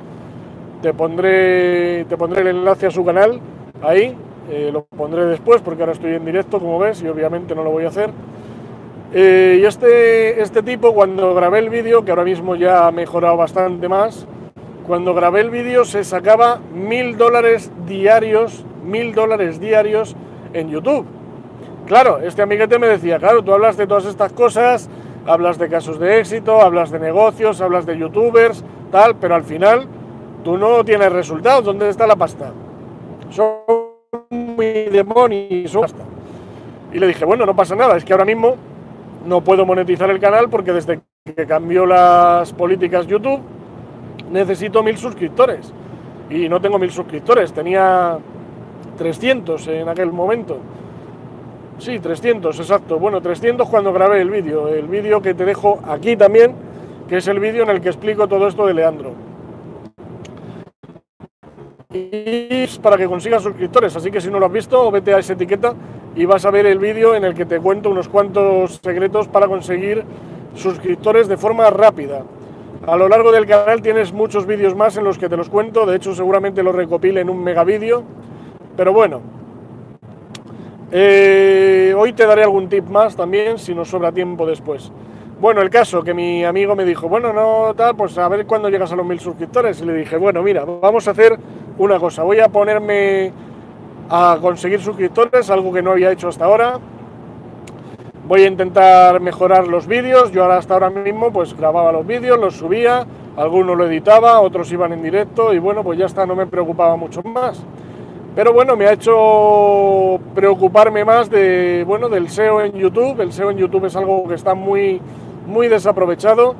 Te 0.82 0.92
pondré, 0.92 2.04
te 2.06 2.16
pondré 2.16 2.42
el 2.42 2.48
enlace 2.48 2.86
a 2.86 2.90
su 2.90 3.04
canal 3.04 3.40
ahí, 3.80 4.16
eh, 4.50 4.70
lo 4.72 4.84
pondré 4.84 5.24
después 5.26 5.60
porque 5.62 5.82
ahora 5.82 5.92
estoy 5.92 6.14
en 6.14 6.24
directo, 6.24 6.58
como 6.58 6.80
ves, 6.80 7.00
y 7.02 7.08
obviamente 7.08 7.54
no 7.54 7.62
lo 7.62 7.70
voy 7.70 7.84
a 7.84 7.88
hacer. 7.88 8.10
Eh, 9.14 9.60
y 9.62 9.64
este, 9.64 10.42
este 10.42 10.62
tipo, 10.64 10.92
cuando 10.92 11.32
grabé 11.32 11.60
el 11.60 11.70
vídeo, 11.70 12.04
que 12.04 12.10
ahora 12.10 12.24
mismo 12.24 12.56
ya 12.56 12.88
ha 12.88 12.90
mejorado 12.90 13.36
bastante 13.36 13.88
más, 13.88 14.26
cuando 14.86 15.14
grabé 15.14 15.42
el 15.42 15.50
vídeo 15.50 15.84
se 15.84 16.02
sacaba 16.02 16.58
mil 16.74 17.16
dólares 17.16 17.70
diarios, 17.86 18.64
mil 18.84 19.14
dólares 19.14 19.60
diarios 19.60 20.16
en 20.52 20.70
YouTube. 20.70 21.06
Claro, 21.88 22.18
este 22.18 22.42
amiguete 22.42 22.78
me 22.78 22.86
decía, 22.86 23.18
claro, 23.18 23.42
tú 23.42 23.54
hablas 23.54 23.78
de 23.78 23.86
todas 23.86 24.04
estas 24.04 24.34
cosas, 24.34 24.90
hablas 25.26 25.56
de 25.56 25.70
casos 25.70 25.98
de 25.98 26.20
éxito, 26.20 26.60
hablas 26.60 26.90
de 26.90 26.98
negocios, 26.98 27.62
hablas 27.62 27.86
de 27.86 27.96
youtubers, 27.96 28.62
tal, 28.92 29.16
pero 29.16 29.34
al 29.34 29.44
final 29.44 29.88
tú 30.44 30.58
no 30.58 30.84
tienes 30.84 31.10
resultados. 31.10 31.64
¿Dónde 31.64 31.88
está 31.88 32.06
la 32.06 32.14
pasta? 32.14 32.52
Son 33.30 33.54
muy 34.28 34.90
demonios, 34.90 35.74
pasta. 35.74 36.02
Y 36.92 36.98
le 36.98 37.06
dije, 37.06 37.24
bueno, 37.24 37.46
no 37.46 37.56
pasa 37.56 37.74
nada, 37.74 37.96
es 37.96 38.04
que 38.04 38.12
ahora 38.12 38.26
mismo 38.26 38.56
no 39.24 39.40
puedo 39.40 39.64
monetizar 39.64 40.10
el 40.10 40.20
canal 40.20 40.50
porque 40.50 40.74
desde 40.74 41.00
que 41.24 41.46
cambió 41.46 41.86
las 41.86 42.52
políticas 42.52 43.06
YouTube 43.06 43.40
necesito 44.30 44.82
mil 44.82 44.98
suscriptores. 44.98 45.72
Y 46.28 46.50
no 46.50 46.60
tengo 46.60 46.78
mil 46.78 46.90
suscriptores, 46.90 47.50
tenía 47.54 48.18
300 48.98 49.66
en 49.68 49.88
aquel 49.88 50.12
momento. 50.12 50.58
Sí, 51.78 52.00
300, 52.00 52.58
exacto. 52.58 52.98
Bueno, 52.98 53.20
300 53.20 53.68
cuando 53.68 53.92
grabé 53.92 54.20
el 54.20 54.30
vídeo. 54.30 54.68
El 54.68 54.88
vídeo 54.88 55.22
que 55.22 55.34
te 55.34 55.44
dejo 55.44 55.78
aquí 55.86 56.16
también, 56.16 56.54
que 57.08 57.18
es 57.18 57.28
el 57.28 57.38
vídeo 57.38 57.62
en 57.62 57.70
el 57.70 57.80
que 57.80 57.88
explico 57.88 58.26
todo 58.26 58.48
esto 58.48 58.66
de 58.66 58.74
Leandro. 58.74 59.12
Y 61.90 62.48
es 62.64 62.78
para 62.78 62.96
que 62.96 63.06
consigas 63.06 63.42
suscriptores, 63.42 63.96
así 63.96 64.10
que 64.10 64.20
si 64.20 64.30
no 64.30 64.38
lo 64.38 64.46
has 64.46 64.52
visto, 64.52 64.90
vete 64.90 65.14
a 65.14 65.18
esa 65.20 65.32
etiqueta 65.32 65.72
y 66.14 66.26
vas 66.26 66.44
a 66.44 66.50
ver 66.50 66.66
el 66.66 66.78
vídeo 66.78 67.14
en 67.14 67.24
el 67.24 67.32
que 67.32 67.46
te 67.46 67.60
cuento 67.60 67.88
unos 67.90 68.08
cuantos 68.08 68.80
secretos 68.82 69.28
para 69.28 69.46
conseguir 69.46 70.04
suscriptores 70.54 71.28
de 71.28 71.38
forma 71.38 71.70
rápida. 71.70 72.24
A 72.86 72.96
lo 72.96 73.08
largo 73.08 73.32
del 73.32 73.46
canal 73.46 73.80
tienes 73.80 74.12
muchos 74.12 74.44
vídeos 74.46 74.74
más 74.74 74.96
en 74.98 75.04
los 75.04 75.16
que 75.16 75.28
te 75.28 75.36
los 75.36 75.48
cuento, 75.48 75.86
de 75.86 75.96
hecho 75.96 76.14
seguramente 76.14 76.62
los 76.62 76.74
recopile 76.74 77.20
en 77.20 77.30
un 77.30 77.42
mega 77.42 77.64
vídeo, 77.64 78.02
pero 78.76 78.92
bueno, 78.92 79.22
eh, 80.90 81.94
hoy 81.96 82.12
te 82.12 82.26
daré 82.26 82.44
algún 82.44 82.68
tip 82.68 82.88
más 82.88 83.16
también, 83.16 83.58
si 83.58 83.74
nos 83.74 83.88
sobra 83.88 84.12
tiempo 84.12 84.46
después. 84.46 84.90
Bueno, 85.40 85.60
el 85.62 85.70
caso 85.70 86.02
que 86.02 86.14
mi 86.14 86.44
amigo 86.44 86.74
me 86.74 86.84
dijo, 86.84 87.08
bueno, 87.08 87.32
no 87.32 87.72
tal, 87.76 87.94
pues 87.94 88.18
a 88.18 88.28
ver 88.28 88.44
cuándo 88.44 88.68
llegas 88.68 88.90
a 88.90 88.96
los 88.96 89.06
mil 89.06 89.20
suscriptores. 89.20 89.80
Y 89.80 89.84
le 89.84 89.94
dije, 89.94 90.16
bueno, 90.16 90.42
mira, 90.42 90.64
vamos 90.64 91.06
a 91.06 91.12
hacer 91.12 91.38
una 91.78 92.00
cosa. 92.00 92.24
Voy 92.24 92.40
a 92.40 92.48
ponerme 92.48 93.32
a 94.10 94.38
conseguir 94.40 94.80
suscriptores, 94.80 95.48
algo 95.50 95.72
que 95.72 95.80
no 95.80 95.92
había 95.92 96.10
hecho 96.10 96.28
hasta 96.28 96.46
ahora. 96.46 96.80
Voy 98.26 98.42
a 98.42 98.46
intentar 98.46 99.20
mejorar 99.20 99.68
los 99.68 99.86
vídeos. 99.86 100.32
Yo 100.32 100.44
hasta 100.50 100.74
ahora 100.74 100.90
mismo 100.90 101.32
pues 101.32 101.56
grababa 101.56 101.92
los 101.92 102.04
vídeos, 102.04 102.36
los 102.36 102.56
subía, 102.56 103.06
algunos 103.36 103.76
lo 103.76 103.86
editaba, 103.86 104.40
otros 104.40 104.72
iban 104.72 104.92
en 104.92 105.02
directo 105.02 105.54
y 105.54 105.60
bueno, 105.60 105.84
pues 105.84 105.98
ya 106.00 106.06
está, 106.06 106.26
no 106.26 106.34
me 106.34 106.46
preocupaba 106.46 106.96
mucho 106.96 107.22
más. 107.22 107.62
Pero 108.38 108.52
bueno, 108.52 108.76
me 108.76 108.86
ha 108.86 108.92
hecho 108.92 110.20
preocuparme 110.32 111.04
más 111.04 111.28
de, 111.28 111.82
bueno, 111.84 112.08
del 112.08 112.28
SEO 112.28 112.60
en 112.60 112.70
YouTube. 112.70 113.20
El 113.20 113.32
SEO 113.32 113.50
en 113.50 113.58
YouTube 113.58 113.86
es 113.86 113.96
algo 113.96 114.28
que 114.28 114.34
está 114.34 114.54
muy, 114.54 115.02
muy 115.44 115.66
desaprovechado. 115.66 116.54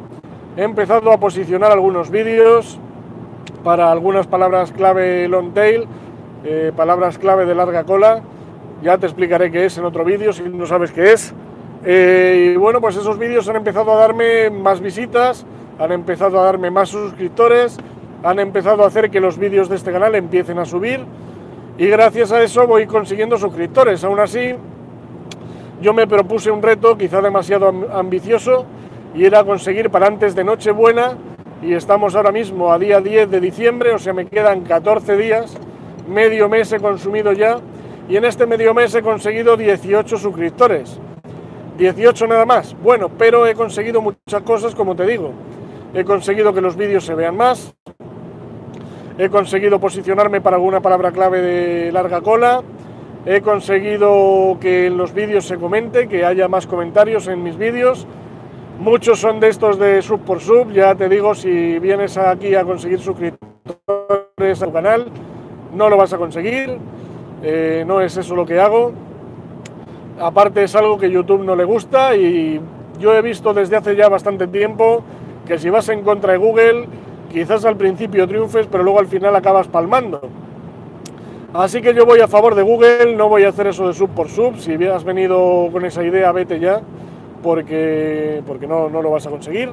He 0.57 0.65
empezado 0.65 1.13
a 1.13 1.19
posicionar 1.19 1.71
algunos 1.71 2.11
vídeos 2.11 2.81
para 3.63 3.93
algunas 3.93 4.27
palabras 4.27 4.73
clave 4.73 5.29
long 5.29 5.55
tail, 5.55 5.87
eh, 6.43 6.73
palabras 6.75 7.17
clave 7.17 7.47
de 7.47 7.55
larga 7.55 7.85
cola. 7.85 8.23
Ya 8.83 8.99
te 8.99 9.07
explicaré 9.07 9.53
qué 9.53 9.67
es 9.67 9.79
en 9.79 9.85
otro 9.85 10.05
vídeo 10.05 10.33
si 10.33 10.43
no 10.43 10.67
sabes 10.67 10.91
qué 10.91 11.13
es. 11.13 11.33
Eh, 11.85 12.55
y 12.55 12.57
bueno, 12.57 12.81
pues 12.81 12.97
esos 12.97 13.21
vídeos 13.21 13.49
han 13.49 13.55
empezado 13.55 13.93
a 13.93 14.01
darme 14.01 14.51
más 14.51 14.81
visitas, 14.81 15.47
han 15.79 15.93
empezado 15.93 16.41
a 16.41 16.45
darme 16.45 16.73
más 16.73 16.89
suscriptores, 16.89 17.79
han 18.25 18.41
empezado 18.41 18.83
a 18.83 18.89
hacer 18.89 19.13
que 19.13 19.21
los 19.21 19.39
vídeos 19.39 19.69
de 19.69 19.77
este 19.77 19.93
canal 19.93 20.17
empiecen 20.17 20.59
a 20.59 20.65
subir 20.65 21.07
y 21.79 21.87
gracias 21.87 22.33
a 22.33 22.43
eso 22.43 22.67
voy 22.67 22.87
consiguiendo 22.87 23.39
suscriptores. 23.39 24.03
Aún 24.03 24.19
así, 24.19 24.55
yo 25.81 25.95
me 25.95 26.09
propuse 26.09 26.51
un 26.51 26.61
reto 26.61 26.99
quizá 26.99 27.23
demasiado 27.23 27.73
ambicioso 27.93 28.67
y 29.15 29.25
era 29.25 29.45
conseguir 29.45 29.89
para 29.89 30.09
antes 30.09 30.35
de 30.35 30.43
Nochebuena 30.43 31.17
y 31.63 31.75
estamos 31.75 32.17
ahora 32.17 32.33
mismo 32.33 32.73
a 32.73 32.79
día 32.79 33.01
10 33.01 33.31
de 33.31 33.41
diciembre, 33.41 33.95
o 33.95 33.99
sea, 33.99 34.13
me 34.13 34.27
quedan 34.27 34.63
14 34.63 35.17
días, 35.17 35.57
medio 36.09 36.49
mes 36.49 36.73
he 36.73 36.81
consumido 36.81 37.33
ya 37.33 37.61
y 38.09 38.17
en 38.17 38.25
este 38.25 38.47
medio 38.47 38.75
mes 38.75 38.93
he 38.97 39.03
conseguido 39.03 39.57
18 39.57 40.19
suscriptores. 40.19 40.99
18 41.79 42.27
nada 42.27 42.45
más. 42.45 42.77
Bueno, 42.83 43.09
pero 43.09 43.47
he 43.47 43.55
conseguido 43.55 44.03
muchas 44.03 44.43
cosas, 44.43 44.75
como 44.75 44.97
te 44.97 45.07
digo. 45.07 45.33
He 45.95 46.05
conseguido 46.05 46.53
que 46.53 46.61
los 46.61 46.77
vídeos 46.77 47.05
se 47.05 47.15
vean 47.15 47.37
más, 47.37 47.73
he 49.19 49.29
conseguido 49.29 49.81
posicionarme 49.81 50.41
para 50.41 50.57
alguna 50.57 50.81
palabra 50.81 51.11
clave 51.11 51.43
de 51.43 51.93
larga 51.93 52.21
cola, 52.21 52.63
he 53.27 53.41
conseguido 53.41 54.57
que 54.61 54.87
en 54.87 54.97
los 54.97 55.13
vídeos 55.13 55.45
se 55.45 55.59
comente, 55.59 56.07
que 56.07 56.25
haya 56.25 56.47
más 56.47 56.69
comentarios 56.69 57.27
en 57.27 57.43
mis 57.43 57.57
vídeos. 57.57 58.07
Muchos 58.79 59.19
son 59.19 59.41
de 59.41 59.49
estos 59.49 59.77
de 59.77 60.01
sub 60.03 60.21
por 60.21 60.41
sub, 60.41 60.71
ya 60.71 60.95
te 60.95 61.09
digo, 61.09 61.35
si 61.35 61.81
vienes 61.81 62.17
aquí 62.17 62.55
a 62.55 62.63
conseguir 62.63 63.01
suscriptores 63.01 64.63
a 64.63 64.67
tu 64.67 64.73
canal, 64.73 65.07
no 65.75 65.89
lo 65.89 65.97
vas 65.97 66.13
a 66.13 66.17
conseguir, 66.17 66.79
eh, 67.43 67.83
no 67.85 68.01
es 68.01 68.17
eso 68.17 68.37
lo 68.37 68.47
que 68.47 68.61
hago. 68.61 68.93
Aparte 70.21 70.63
es 70.63 70.77
algo 70.77 70.97
que 70.97 71.11
YouTube 71.11 71.43
no 71.43 71.57
le 71.57 71.65
gusta 71.65 72.15
y 72.17 72.61
yo 73.01 73.15
he 73.15 73.23
visto 73.23 73.53
desde 73.53 73.77
hace 73.77 73.97
ya 73.97 74.09
bastante 74.09 74.47
tiempo 74.47 75.03
que 75.45 75.59
si 75.59 75.71
vas 75.71 75.89
en 75.89 76.03
contra 76.03 76.33
de 76.33 76.39
Google, 76.39 76.87
quizás 77.31 77.65
al 77.65 77.77
principio 77.77 78.27
triunfes, 78.27 78.67
pero 78.71 78.83
luego 78.83 79.01
al 79.01 79.07
final 79.07 79.35
acabas 79.37 79.69
palmando. 79.69 80.21
Así 81.55 81.81
que 81.81 81.95
yo 81.95 82.05
voy 82.05 82.21
a 82.21 82.29
favor 82.29 82.55
de 82.55 82.63
Google, 82.63 83.17
no 83.17 83.29
voy 83.29 83.45
a 83.45 83.49
hacer 83.49 83.69
eso 83.69 83.89
de 83.89 83.95
sub 83.95 84.11
por 84.11 84.29
sub. 84.29 84.57
Si 84.59 84.73
has 84.85 85.05
venido 85.05 85.69
con 85.73 85.85
esa 85.85 86.05
idea, 86.05 86.31
vete 86.33 86.61
ya, 86.61 86.83
porque, 87.43 88.43
porque 88.47 88.67
no, 88.67 88.89
no 88.91 89.01
lo 89.01 89.11
vas 89.11 89.27
a 89.27 89.31
conseguir. 89.31 89.71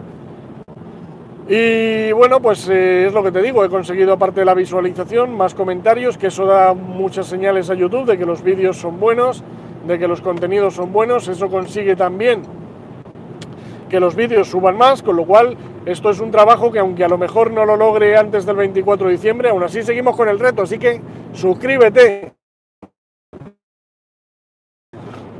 Y 1.47 2.11
bueno, 2.13 2.39
pues 2.39 2.67
eh, 2.69 3.05
es 3.07 3.13
lo 3.13 3.21
que 3.21 3.31
te 3.31 3.41
digo, 3.41 3.63
he 3.63 3.69
conseguido 3.69 4.13
aparte 4.13 4.39
de 4.39 4.45
la 4.45 4.55
visualización 4.55 5.37
más 5.37 5.53
comentarios, 5.53 6.17
que 6.17 6.27
eso 6.27 6.45
da 6.45 6.73
muchas 6.73 7.27
señales 7.27 7.69
a 7.69 7.75
YouTube 7.75 8.05
de 8.05 8.17
que 8.17 8.25
los 8.25 8.41
vídeos 8.41 8.77
son 8.77 8.99
buenos, 8.99 9.43
de 9.85 9.99
que 9.99 10.07
los 10.07 10.21
contenidos 10.21 10.73
son 10.73 10.91
buenos, 10.91 11.27
eso 11.27 11.47
consigue 11.49 11.95
también 11.95 12.41
que 13.95 14.01
los 14.01 14.13
vídeos 14.13 14.49
suban 14.49 14.77
más, 14.77 15.01
con 15.01 15.15
lo 15.15 15.23
cual 15.23 15.55
esto 15.85 16.09
es 16.09 16.19
un 16.19 16.29
trabajo 16.29 16.69
que 16.69 16.79
aunque 16.79 17.05
a 17.05 17.07
lo 17.07 17.17
mejor 17.17 17.51
no 17.51 17.65
lo 17.65 17.77
logre 17.77 18.17
antes 18.17 18.45
del 18.45 18.57
24 18.57 19.07
de 19.07 19.13
diciembre, 19.13 19.47
aún 19.47 19.63
así 19.63 19.83
seguimos 19.83 20.17
con 20.17 20.27
el 20.27 20.37
reto, 20.37 20.63
así 20.63 20.77
que 20.77 20.99
suscríbete. 21.31 22.33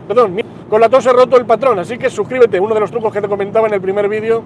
Perdón, 0.08 0.38
con 0.70 0.80
la 0.80 0.88
tos 0.88 1.06
he 1.06 1.12
roto 1.12 1.36
el 1.36 1.46
patrón, 1.46 1.80
así 1.80 1.98
que 1.98 2.10
suscríbete, 2.10 2.58
uno 2.62 2.74
de 2.74 2.80
los 2.80 2.92
trucos 2.92 3.12
que 3.12 3.20
te 3.20 3.28
comentaba 3.28 3.68
en 3.68 3.74
el 3.74 3.82
primer 3.82 4.08
vídeo 4.08 4.42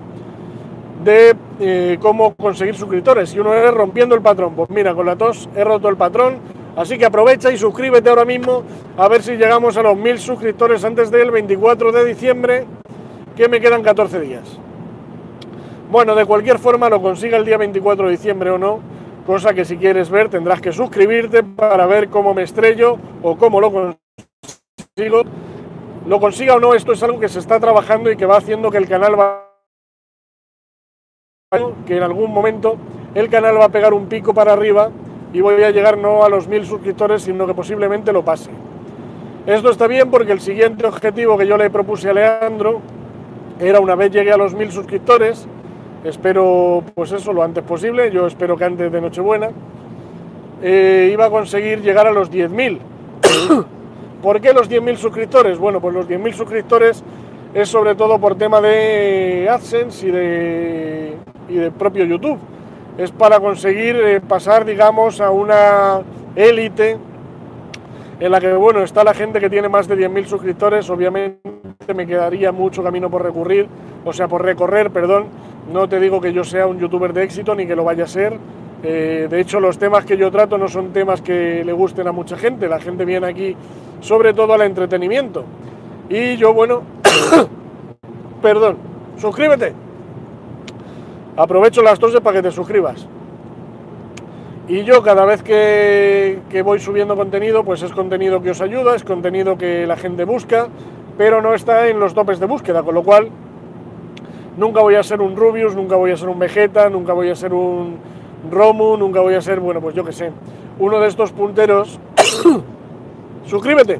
de 1.04 1.36
eh, 1.60 2.00
cómo 2.02 2.34
conseguir 2.34 2.74
suscriptores. 2.74 3.36
Y 3.36 3.40
uno 3.40 3.54
es 3.54 3.72
rompiendo 3.72 4.16
el 4.16 4.24
patrón. 4.24 4.56
Pues 4.56 4.72
mira, 4.72 4.96
con 4.96 5.06
la 5.06 5.18
tos 5.18 5.48
he 5.56 5.64
roto 5.64 5.88
el 5.88 5.98
patrón, 5.98 6.40
así 6.76 6.98
que 6.98 7.06
aprovecha 7.06 7.52
y 7.52 7.60
suscríbete 7.60 8.10
ahora 8.10 8.26
mismo 8.26 8.64
a 8.98 9.08
ver 9.08 9.22
si 9.22 9.34
llegamos 9.34 9.78
a 9.78 9.84
los 9.84 9.96
mil 9.96 10.18
suscriptores 10.18 10.84
antes 10.84 11.12
del 11.12 11.30
24 11.30 11.92
de 11.92 12.06
diciembre 12.06 12.66
que 13.40 13.48
me 13.48 13.62
quedan 13.62 13.82
14 13.82 14.20
días. 14.20 14.60
Bueno, 15.90 16.14
de 16.14 16.26
cualquier 16.26 16.60
forma, 16.60 16.90
lo 16.90 17.02
consiga 17.02 17.38
el 17.38 17.46
día 17.46 17.56
24 17.56 18.08
de 18.08 18.12
diciembre 18.12 18.50
o 18.50 18.58
no, 18.58 18.82
cosa 19.26 19.54
que 19.54 19.64
si 19.64 19.78
quieres 19.78 20.10
ver 20.10 20.28
tendrás 20.28 20.60
que 20.60 20.74
suscribirte 20.74 21.42
para 21.42 21.86
ver 21.86 22.10
cómo 22.10 22.34
me 22.34 22.44
estrello 22.44 22.98
o 23.24 23.38
cómo 23.38 23.62
lo 23.62 23.72
consigo. 23.72 25.22
Lo 26.06 26.20
consiga 26.20 26.56
o 26.56 26.60
no, 26.60 26.74
esto 26.74 26.92
es 26.92 27.02
algo 27.02 27.18
que 27.18 27.30
se 27.30 27.40
está 27.40 27.62
trabajando 27.62 28.12
y 28.12 28.18
que 28.18 28.26
va 28.26 28.36
haciendo 28.36 28.70
que 28.72 28.78
el 28.78 28.90
canal 28.90 29.18
va 29.18 29.46
que 31.86 31.96
en 31.96 32.04
algún 32.04 32.34
momento 32.34 32.76
el 33.16 33.30
canal 33.30 33.58
va 33.58 33.66
a 33.66 33.70
pegar 33.70 33.94
un 33.94 34.08
pico 34.08 34.34
para 34.34 34.52
arriba 34.52 34.92
y 35.32 35.40
voy 35.40 35.64
a 35.64 35.72
llegar 35.72 35.98
no 35.98 36.26
a 36.26 36.30
los 36.30 36.50
mil 36.50 36.66
suscriptores, 36.66 37.22
sino 37.22 37.48
que 37.48 37.54
posiblemente 37.54 38.12
lo 38.12 38.26
pase. 38.26 38.52
Esto 39.46 39.70
está 39.70 39.88
bien 39.88 40.12
porque 40.12 40.34
el 40.34 40.42
siguiente 40.42 40.86
objetivo 40.86 41.38
que 41.38 41.48
yo 41.48 41.56
le 41.56 41.70
propuse 41.70 42.10
a 42.10 42.14
Leandro 42.14 42.82
era 43.60 43.80
una 43.80 43.96
vez 43.96 44.12
llegue 44.12 44.32
a 44.32 44.38
los 44.38 44.54
mil 44.54 44.72
suscriptores, 44.72 45.46
espero 46.04 46.84
pues 46.96 47.12
eso 47.12 47.34
lo 47.34 47.44
antes 47.44 47.64
posible, 47.64 48.10
yo 48.12 48.26
espero 48.26 48.56
que 48.56 48.66
antes 48.66 48.92
de 48.92 49.02
Nochebuena, 49.02 49.50
eh, 50.62 51.10
iba 51.12 51.26
a 51.26 51.30
conseguir 51.30 51.82
llegar 51.82 52.08
a 52.08 52.12
los 52.12 52.32
10.000. 52.32 52.80
¿Por 54.22 54.42
qué 54.42 54.54
los 54.54 54.70
10.000 54.70 54.96
suscriptores? 54.98 55.58
Bueno, 55.58 55.80
pues 55.80 55.94
los 55.94 56.08
10.000 56.08 56.34
suscriptores 56.34 57.04
es 57.54 57.70
sobre 57.70 57.96
todo 57.96 58.20
por 58.20 58.36
tema 58.36 58.62
de 58.62 59.48
AdSense 59.50 60.08
y 60.08 60.12
de, 60.12 61.18
y 61.50 61.56
de 61.56 61.72
propio 61.72 62.06
YouTube. 62.06 62.38
Es 62.98 63.12
para 63.12 63.40
conseguir 63.40 63.96
eh, 63.96 64.22
pasar, 64.22 64.66
digamos, 64.66 65.22
a 65.22 65.32
una 65.32 66.02
élite 66.36 66.98
en 68.20 68.32
la 68.32 68.40
que, 68.40 68.52
bueno, 68.54 68.84
está 68.84 69.04
la 69.04 69.14
gente 69.14 69.40
que 69.40 69.50
tiene 69.50 69.70
más 69.70 69.88
de 69.88 69.96
10.000 69.96 70.26
suscriptores. 70.26 70.90
Obviamente 70.90 71.40
me 71.96 72.06
quedaría 72.06 72.52
mucho 72.52 72.84
camino 72.84 73.10
por 73.10 73.24
recurrir, 73.24 73.68
o 74.04 74.12
sea, 74.12 74.28
por 74.28 74.44
recorrer, 74.44 74.92
perdón. 74.92 75.28
No 75.72 75.88
te 75.88 76.00
digo 76.00 76.20
que 76.20 76.34
yo 76.34 76.44
sea 76.44 76.68
un 76.68 76.80
youtuber 76.80 77.14
de 77.14 77.24
éxito 77.24 77.56
ni 77.56 77.66
que 77.66 77.76
lo 77.76 77.84
vaya 77.84 78.04
a 78.04 78.08
ser. 78.08 78.38
Eh, 78.84 79.28
de 79.30 79.40
hecho, 79.40 79.60
los 79.60 79.78
temas 79.78 80.06
que 80.06 80.18
yo 80.18 80.32
trato 80.32 80.58
no 80.58 80.68
son 80.68 80.92
temas 80.92 81.22
que 81.22 81.64
le 81.64 81.74
gusten 81.74 82.08
a 82.08 82.12
mucha 82.12 82.38
gente. 82.38 82.68
La 82.68 82.80
gente 82.80 83.06
viene 83.06 83.28
aquí 83.28 83.56
sobre 84.02 84.34
todo 84.34 84.54
al 84.54 84.62
entretenimiento. 84.62 85.46
Y 86.10 86.36
yo, 86.38 86.54
bueno, 86.54 86.82
perdón, 88.42 88.78
suscríbete. 89.18 89.74
Aprovecho 91.38 91.82
las 91.82 92.00
toses 92.00 92.20
para 92.20 92.38
que 92.38 92.50
te 92.50 92.52
suscribas. 92.52 93.08
Y 94.70 94.84
yo 94.84 95.04
cada 95.04 95.26
vez 95.26 95.44
que, 95.44 96.40
que, 96.50 96.62
voy 96.62 96.80
subiendo 96.80 97.16
contenido, 97.16 97.66
pues 97.66 97.82
es 97.82 97.92
contenido 97.92 98.42
que 98.42 98.52
os 98.52 98.62
ayuda, 98.62 98.96
es 98.96 99.04
contenido 99.04 99.58
que 99.58 99.86
la 99.86 99.98
gente 99.98 100.24
busca, 100.24 100.68
pero 101.18 101.42
no 101.42 101.54
está 101.54 101.90
en 101.90 102.00
los 102.00 102.14
topes 102.14 102.40
de 102.40 102.46
búsqueda, 102.46 102.84
con 102.84 102.96
lo 102.96 103.04
cual 103.04 103.30
nunca 104.58 104.82
voy 104.82 104.96
a 104.96 105.04
ser 105.04 105.22
un 105.22 105.36
Rubius, 105.36 105.76
nunca 105.76 105.96
voy 105.96 106.12
a 106.12 106.18
ser 106.18 106.30
un 106.30 106.40
Vegeta, 106.40 106.90
nunca 106.90 107.14
voy 107.14 107.30
a 107.32 107.36
ser 107.36 107.52
un 107.52 107.98
Romu, 108.52 108.96
nunca 108.96 109.20
voy 109.20 109.34
a 109.34 109.42
ser, 109.42 109.60
bueno, 109.60 109.82
pues 109.82 109.96
yo 109.96 110.06
que 110.06 110.14
sé, 110.14 110.32
uno 110.78 111.00
de 111.00 111.08
estos 111.08 111.32
punteros. 111.32 112.00
suscríbete 113.46 114.00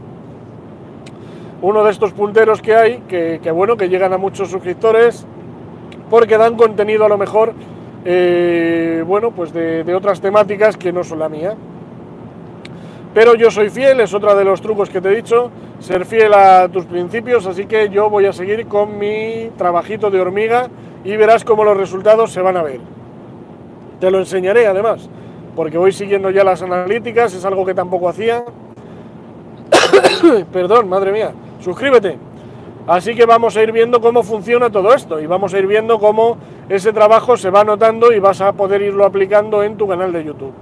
uno 1.62 1.84
de 1.84 1.92
estos 1.92 2.14
punteros 2.14 2.62
que 2.62 2.76
hay, 2.76 3.00
que, 3.08 3.52
bueno, 3.52 3.76
que 3.76 3.90
llegan 3.90 4.14
a 4.14 4.18
muchos 4.18 4.50
suscriptores, 4.50 5.26
porque 6.10 6.38
dan 6.38 6.56
contenido 6.56 7.06
a 7.06 7.10
lo 7.10 7.18
mejor, 7.18 7.54
eh, 8.06 9.04
bueno, 9.06 9.32
pues 9.32 9.54
de, 9.54 9.84
de, 9.84 9.96
otras 9.96 10.22
temáticas 10.22 10.78
que 10.78 10.92
no 10.92 11.04
son 11.04 11.20
la 11.20 11.30
mía. 11.30 11.56
Pero 13.14 13.36
yo 13.36 13.50
soy 13.50 13.70
fiel, 13.70 14.00
es 14.02 14.14
otro 14.14 14.36
de 14.36 14.44
los 14.44 14.62
trucos 14.62 14.90
que 14.90 15.02
te 15.02 15.10
he 15.10 15.16
dicho, 15.16 15.50
ser 15.80 16.06
fiel 16.06 16.34
a 16.34 16.70
tus 16.70 16.86
principios, 16.86 17.46
así 17.48 17.66
que 17.66 17.90
yo 17.90 18.10
voy 18.10 18.26
a 18.26 18.34
seguir 18.34 18.68
con 18.68 19.00
mi 19.00 19.50
trabajito 19.58 20.12
de 20.12 20.22
hormiga 20.22 20.70
y 21.04 21.16
verás 21.18 21.44
cómo 21.44 21.64
los 21.64 21.76
resultados 21.76 22.32
se 22.32 22.42
van 22.42 22.58
a 22.58 22.64
ver. 22.64 22.82
Te 24.00 24.12
lo 24.12 24.20
enseñaré 24.20 24.68
además, 24.68 25.10
porque 25.56 25.78
voy 25.78 25.92
siguiendo 25.92 26.30
ya 26.30 26.44
las 26.44 26.62
analíticas, 26.62 27.34
es 27.34 27.44
algo 27.46 27.66
que 27.66 27.74
tampoco 27.74 28.08
hacía. 28.08 28.46
Perdón, 30.54 30.88
madre 30.88 31.12
mía 31.12 31.34
suscríbete. 31.62 32.18
Así 32.88 33.14
que 33.14 33.26
vamos 33.26 33.56
a 33.56 33.64
ir 33.64 33.72
viendo 33.72 34.02
cómo 34.02 34.24
funciona 34.24 34.72
todo 34.72 34.94
esto 34.94 35.20
y 35.20 35.28
vamos 35.28 35.54
a 35.54 35.60
ir 35.60 35.68
viendo 35.68 36.00
cómo 36.00 36.38
ese 36.70 36.94
trabajo 36.94 37.36
se 37.36 37.50
va 37.50 37.64
notando 37.64 38.14
y 38.14 38.20
vas 38.20 38.42
a 38.42 38.54
poder 38.54 38.84
irlo 38.84 39.04
aplicando 39.04 39.64
en 39.64 39.76
tu 39.76 39.88
canal 39.88 40.14
de 40.14 40.24
YouTube. 40.24 40.54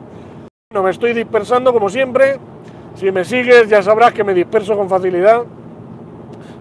No 0.74 0.82
me 0.82 0.92
estoy 0.92 1.14
dispersando 1.14 1.74
como 1.74 1.90
siempre. 1.90 2.40
Si 2.96 3.12
me 3.12 3.26
sigues 3.26 3.68
ya 3.68 3.82
sabrás 3.82 4.14
que 4.14 4.24
me 4.24 4.34
disperso 4.34 4.78
con 4.78 4.88
facilidad. 4.88 5.44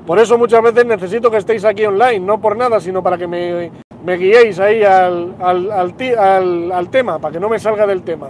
Por 0.05 0.19
eso 0.19 0.37
muchas 0.37 0.63
veces 0.63 0.85
necesito 0.85 1.31
que 1.31 1.37
estéis 1.37 1.65
aquí 1.65 1.85
online, 1.85 2.21
no 2.21 2.41
por 2.41 2.57
nada, 2.57 2.81
sino 2.81 3.03
para 3.03 3.19
que 3.19 3.27
me, 3.27 4.17
guiéis 4.17 4.59
ahí 4.59 4.83
al, 4.83 5.35
al, 5.41 6.91
tema, 6.91 7.19
para 7.19 7.33
que 7.33 7.41
no 7.41 7.49
me 7.49 7.59
salga 7.59 7.87
del 7.87 8.03
tema. 8.03 8.29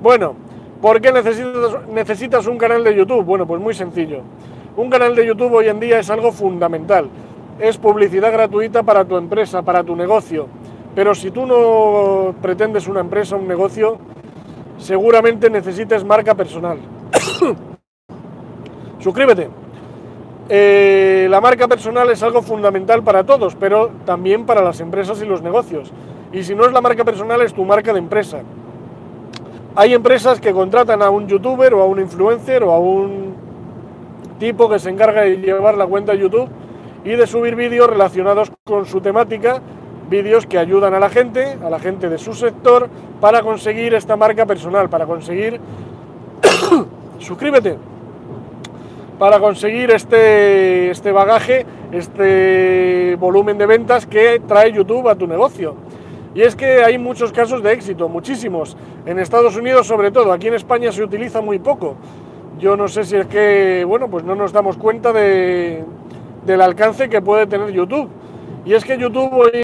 Bueno, 0.00 0.34
¿por 0.80 1.00
qué 1.00 1.12
necesitas, 1.12 1.86
necesitas 1.88 2.46
un 2.46 2.58
canal 2.58 2.84
de 2.84 2.94
YouTube? 2.94 3.24
Bueno, 3.24 3.46
pues 3.46 3.60
muy 3.60 3.72
sencillo. 3.74 4.22
Un 4.76 4.90
canal 4.90 5.14
de 5.14 5.26
YouTube 5.26 5.52
hoy 5.52 5.68
en 5.68 5.80
día 5.80 5.98
es 5.98 6.10
algo 6.10 6.32
fundamental. 6.32 7.08
Es 7.58 7.76
publicidad 7.76 8.32
gratuita 8.32 8.84
para 8.84 9.04
tu 9.04 9.16
empresa, 9.16 9.62
para 9.62 9.82
tu 9.82 9.96
negocio. 9.96 10.46
Pero 10.94 11.14
si 11.14 11.30
tú 11.30 11.44
no 11.44 12.34
pretendes 12.40 12.86
una 12.86 13.00
empresa, 13.00 13.34
un 13.36 13.48
negocio, 13.48 13.98
seguramente 14.78 15.50
necesites 15.50 16.04
marca 16.04 16.34
personal. 16.34 16.78
Suscríbete. 19.00 19.48
Eh, 20.48 21.26
la 21.28 21.40
marca 21.40 21.66
personal 21.68 22.08
es 22.10 22.22
algo 22.22 22.42
fundamental 22.42 23.02
para 23.02 23.24
todos, 23.24 23.56
pero 23.56 23.90
también 24.06 24.46
para 24.46 24.62
las 24.62 24.80
empresas 24.80 25.20
y 25.20 25.26
los 25.26 25.42
negocios. 25.42 25.92
Y 26.32 26.44
si 26.44 26.54
no 26.54 26.64
es 26.64 26.72
la 26.72 26.80
marca 26.80 27.04
personal, 27.04 27.42
es 27.42 27.52
tu 27.52 27.64
marca 27.64 27.92
de 27.92 27.98
empresa. 27.98 28.38
Hay 29.74 29.94
empresas 29.94 30.40
que 30.40 30.52
contratan 30.52 31.02
a 31.02 31.10
un 31.10 31.26
youtuber 31.26 31.74
o 31.74 31.82
a 31.82 31.86
un 31.86 32.00
influencer 32.00 32.62
o 32.62 32.72
a 32.72 32.78
un 32.78 33.34
tipo 34.38 34.68
que 34.68 34.78
se 34.78 34.90
encarga 34.90 35.22
de 35.22 35.36
llevar 35.36 35.76
la 35.76 35.86
cuenta 35.86 36.12
de 36.12 36.18
YouTube 36.18 36.48
y 37.08 37.16
de 37.16 37.26
subir 37.26 37.56
vídeos 37.56 37.88
relacionados 37.88 38.52
con 38.64 38.84
su 38.84 39.00
temática, 39.00 39.62
vídeos 40.10 40.44
que 40.44 40.58
ayudan 40.58 40.92
a 40.92 41.00
la 41.00 41.08
gente, 41.08 41.56
a 41.64 41.70
la 41.70 41.78
gente 41.78 42.10
de 42.10 42.18
su 42.18 42.34
sector, 42.34 42.90
para 43.18 43.40
conseguir 43.40 43.94
esta 43.94 44.14
marca 44.14 44.44
personal, 44.44 44.90
para 44.90 45.06
conseguir... 45.06 45.58
suscríbete, 47.18 47.78
para 49.18 49.40
conseguir 49.40 49.90
este, 49.90 50.90
este 50.90 51.10
bagaje, 51.10 51.64
este 51.92 53.16
volumen 53.18 53.56
de 53.56 53.64
ventas 53.64 54.04
que 54.04 54.42
trae 54.46 54.70
YouTube 54.70 55.08
a 55.08 55.14
tu 55.14 55.26
negocio. 55.26 55.76
Y 56.34 56.42
es 56.42 56.54
que 56.54 56.84
hay 56.84 56.98
muchos 56.98 57.32
casos 57.32 57.62
de 57.62 57.72
éxito, 57.72 58.10
muchísimos. 58.10 58.76
En 59.06 59.18
Estados 59.18 59.56
Unidos 59.56 59.86
sobre 59.86 60.10
todo, 60.10 60.30
aquí 60.30 60.48
en 60.48 60.54
España 60.54 60.92
se 60.92 61.02
utiliza 61.02 61.40
muy 61.40 61.58
poco 61.58 61.96
yo 62.58 62.76
no 62.76 62.88
sé 62.88 63.04
si 63.04 63.16
es 63.16 63.26
que, 63.26 63.84
bueno, 63.86 64.08
pues 64.08 64.24
no 64.24 64.34
nos 64.34 64.52
damos 64.52 64.76
cuenta 64.76 65.12
de, 65.12 65.84
del 66.48 66.62
alcance 66.62 67.10
que 67.10 67.20
puede 67.20 67.46
tener 67.46 67.70
YouTube. 67.70 68.10
Y 68.64 68.72
es 68.72 68.84
que 68.84 68.98
YouTube 68.98 69.32
hoy... 69.32 69.62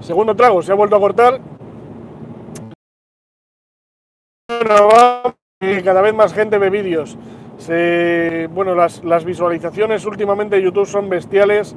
Segundo 0.00 0.34
trago, 0.34 0.62
se 0.62 0.72
ha 0.72 0.74
vuelto 0.74 0.96
a 0.96 1.00
cortar. 1.00 1.40
cada 5.84 6.00
vez 6.00 6.14
más 6.14 6.32
gente 6.32 6.58
ve 6.58 6.70
vídeos 6.70 7.16
bueno, 8.50 8.74
las, 8.74 9.24
visualizaciones 9.24 10.04
últimamente 10.04 10.56
de 10.56 10.62
YouTube 10.62 10.86
son 10.86 11.08
bestiales 11.08 11.76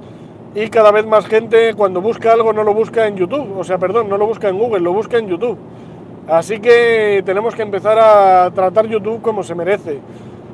y 0.55 0.69
cada 0.69 0.91
vez 0.91 1.05
más 1.05 1.27
gente 1.27 1.73
cuando 1.75 2.01
busca 2.01 2.31
algo 2.31 2.53
no 2.53 2.63
lo 2.63 2.73
busca 2.73 3.05
en 3.07 3.17
YouTube, 3.17 3.57
o 3.57 3.63
sea, 3.65 3.77
perdón, 3.77 4.07
no 4.07 4.17
lo 4.17 4.25
busca 4.25 4.47
en 4.47 4.57
Google, 4.57 4.79
lo 4.79 4.93
busca 4.93 5.17
en 5.17 5.27
YouTube. 5.27 5.57
Así 6.27 6.59
que 6.59 7.21
tenemos 7.25 7.53
que 7.53 7.61
empezar 7.61 7.99
a 7.99 8.49
tratar 8.51 8.87
YouTube 8.87 9.21
como 9.21 9.43
se 9.43 9.53
merece. 9.53 9.99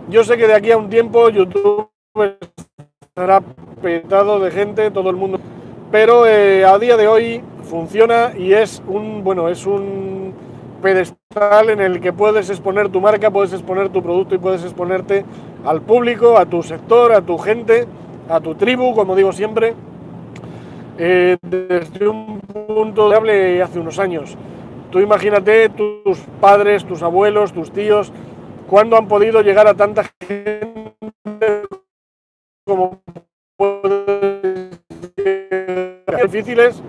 Yo 0.09 0.23
sé 0.23 0.37
que 0.37 0.47
de 0.47 0.55
aquí 0.55 0.71
a 0.71 0.77
un 0.77 0.89
tiempo 0.89 1.29
YouTube 1.29 1.87
estará 2.99 3.41
petado 3.81 4.39
de 4.39 4.49
gente, 4.49 4.89
todo 4.89 5.11
el 5.11 5.15
mundo, 5.15 5.39
pero 5.91 6.25
eh, 6.25 6.65
a 6.65 6.79
día 6.79 6.97
de 6.97 7.07
hoy 7.07 7.43
funciona 7.63 8.33
y 8.35 8.53
es 8.53 8.81
un, 8.87 9.23
bueno, 9.23 9.49
es 9.49 9.67
un 9.67 10.33
pedestal 10.81 11.69
en 11.69 11.79
el 11.79 12.01
que 12.01 12.11
puedes 12.11 12.49
exponer 12.49 12.89
tu 12.89 12.99
marca, 12.99 13.29
puedes 13.29 13.53
exponer 13.53 13.89
tu 13.89 14.01
producto 14.01 14.33
y 14.33 14.39
puedes 14.39 14.63
exponerte 14.63 15.23
al 15.63 15.81
público, 15.81 16.39
a 16.39 16.47
tu 16.47 16.63
sector, 16.63 17.11
a 17.13 17.21
tu 17.21 17.37
gente, 17.37 17.85
a 18.27 18.39
tu 18.39 18.55
tribu, 18.55 18.95
como 18.95 19.15
digo 19.15 19.31
siempre, 19.31 19.75
eh, 21.03 21.35
desde 21.41 22.07
un 22.07 22.39
punto 22.41 23.09
de 23.09 23.15
hable 23.15 23.61
hace 23.63 23.79
unos 23.79 23.97
años. 23.97 24.37
Tú 24.91 24.99
imagínate 24.99 25.69
tus 25.69 26.19
padres, 26.39 26.85
tus 26.85 27.01
abuelos, 27.01 27.53
tus 27.53 27.71
tíos, 27.71 28.13
cuándo 28.67 28.97
han 28.97 29.07
podido 29.07 29.41
llegar 29.41 29.65
a 29.65 29.73
tanta 29.73 30.03
gente 30.21 31.63
como 32.67 33.01
difíciles 36.21 36.83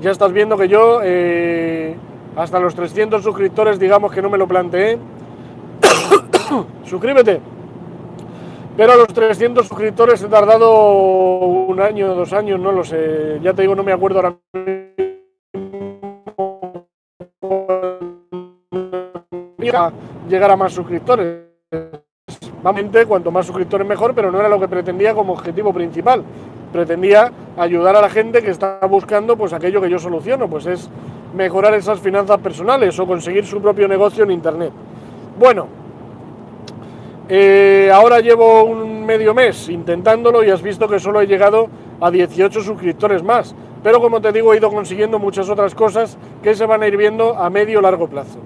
Ya 0.00 0.12
estás 0.12 0.32
viendo 0.32 0.56
que 0.56 0.68
yo 0.68 1.00
eh, 1.02 1.96
hasta 2.36 2.60
los 2.60 2.76
300 2.76 3.24
suscriptores 3.24 3.80
digamos 3.80 4.12
que 4.12 4.22
no 4.22 4.30
me 4.30 4.38
lo 4.38 4.46
planteé. 4.46 4.98
Suscríbete. 6.84 7.53
Pero 8.76 8.92
a 8.92 8.96
los 8.96 9.08
300 9.08 9.68
suscriptores 9.68 10.22
he 10.22 10.28
tardado 10.28 11.38
un 11.38 11.80
año, 11.80 12.14
dos 12.14 12.32
años, 12.32 12.58
no 12.58 12.72
lo 12.72 12.82
sé. 12.82 13.38
Ya 13.40 13.54
te 13.54 13.62
digo, 13.62 13.74
no 13.76 13.84
me 13.84 13.92
acuerdo 13.92 14.18
ahora 14.18 14.36
llegar 20.28 20.50
a 20.50 20.56
más 20.56 20.72
suscriptores. 20.72 21.44
Cuanto 23.06 23.30
más 23.30 23.46
suscriptores 23.46 23.86
mejor, 23.86 24.14
pero 24.14 24.32
no 24.32 24.40
era 24.40 24.48
lo 24.48 24.58
que 24.58 24.68
pretendía 24.68 25.14
como 25.14 25.34
objetivo 25.34 25.72
principal. 25.72 26.24
Pretendía 26.72 27.30
ayudar 27.56 27.94
a 27.96 28.00
la 28.00 28.08
gente 28.08 28.42
que 28.42 28.50
está 28.50 28.80
buscando 28.88 29.36
pues 29.36 29.52
aquello 29.52 29.80
que 29.80 29.90
yo 29.90 29.98
soluciono, 29.98 30.48
pues 30.48 30.66
es 30.66 30.90
mejorar 31.34 31.74
esas 31.74 32.00
finanzas 32.00 32.38
personales 32.38 32.98
o 32.98 33.06
conseguir 33.06 33.44
su 33.46 33.60
propio 33.60 33.86
negocio 33.86 34.24
en 34.24 34.30
internet. 34.30 34.72
Bueno, 35.38 35.68
eh, 37.28 37.90
ahora 37.92 38.20
llevo 38.20 38.64
un 38.64 39.06
medio 39.06 39.32
mes 39.32 39.68
intentándolo 39.68 40.44
y 40.44 40.50
has 40.50 40.62
visto 40.62 40.88
que 40.88 40.98
solo 40.98 41.20
he 41.20 41.26
llegado 41.26 41.68
a 42.00 42.10
18 42.10 42.62
suscriptores 42.62 43.22
más. 43.22 43.54
Pero 43.82 44.00
como 44.00 44.20
te 44.20 44.32
digo, 44.32 44.52
he 44.52 44.56
ido 44.56 44.70
consiguiendo 44.70 45.18
muchas 45.18 45.48
otras 45.48 45.74
cosas 45.74 46.16
que 46.42 46.54
se 46.54 46.66
van 46.66 46.82
a 46.82 46.86
ir 46.86 46.96
viendo 46.96 47.36
a 47.36 47.50
medio 47.50 47.80
largo 47.80 48.08
plazo. 48.08 48.38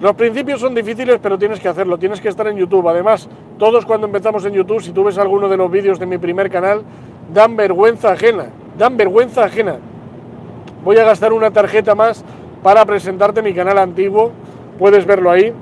Los 0.00 0.14
principios 0.14 0.60
son 0.60 0.74
difíciles, 0.74 1.18
pero 1.20 1.38
tienes 1.38 1.58
que 1.58 1.68
hacerlo, 1.68 1.98
tienes 1.98 2.20
que 2.20 2.28
estar 2.28 2.46
en 2.46 2.56
YouTube. 2.56 2.88
Además, 2.88 3.28
todos 3.58 3.84
cuando 3.84 4.06
empezamos 4.06 4.44
en 4.44 4.52
YouTube, 4.52 4.80
si 4.80 4.92
tú 4.92 5.02
ves 5.02 5.18
alguno 5.18 5.48
de 5.48 5.56
los 5.56 5.70
vídeos 5.70 5.98
de 5.98 6.06
mi 6.06 6.18
primer 6.18 6.50
canal, 6.50 6.82
dan 7.34 7.56
vergüenza 7.56 8.12
ajena, 8.12 8.46
dan 8.76 8.96
vergüenza 8.96 9.44
ajena. 9.44 9.78
Voy 10.84 10.96
a 10.98 11.04
gastar 11.04 11.32
una 11.32 11.50
tarjeta 11.50 11.96
más 11.96 12.24
para 12.62 12.84
presentarte 12.84 13.42
mi 13.42 13.52
canal 13.52 13.78
antiguo, 13.78 14.30
puedes 14.78 15.04
verlo 15.04 15.30
ahí. 15.30 15.52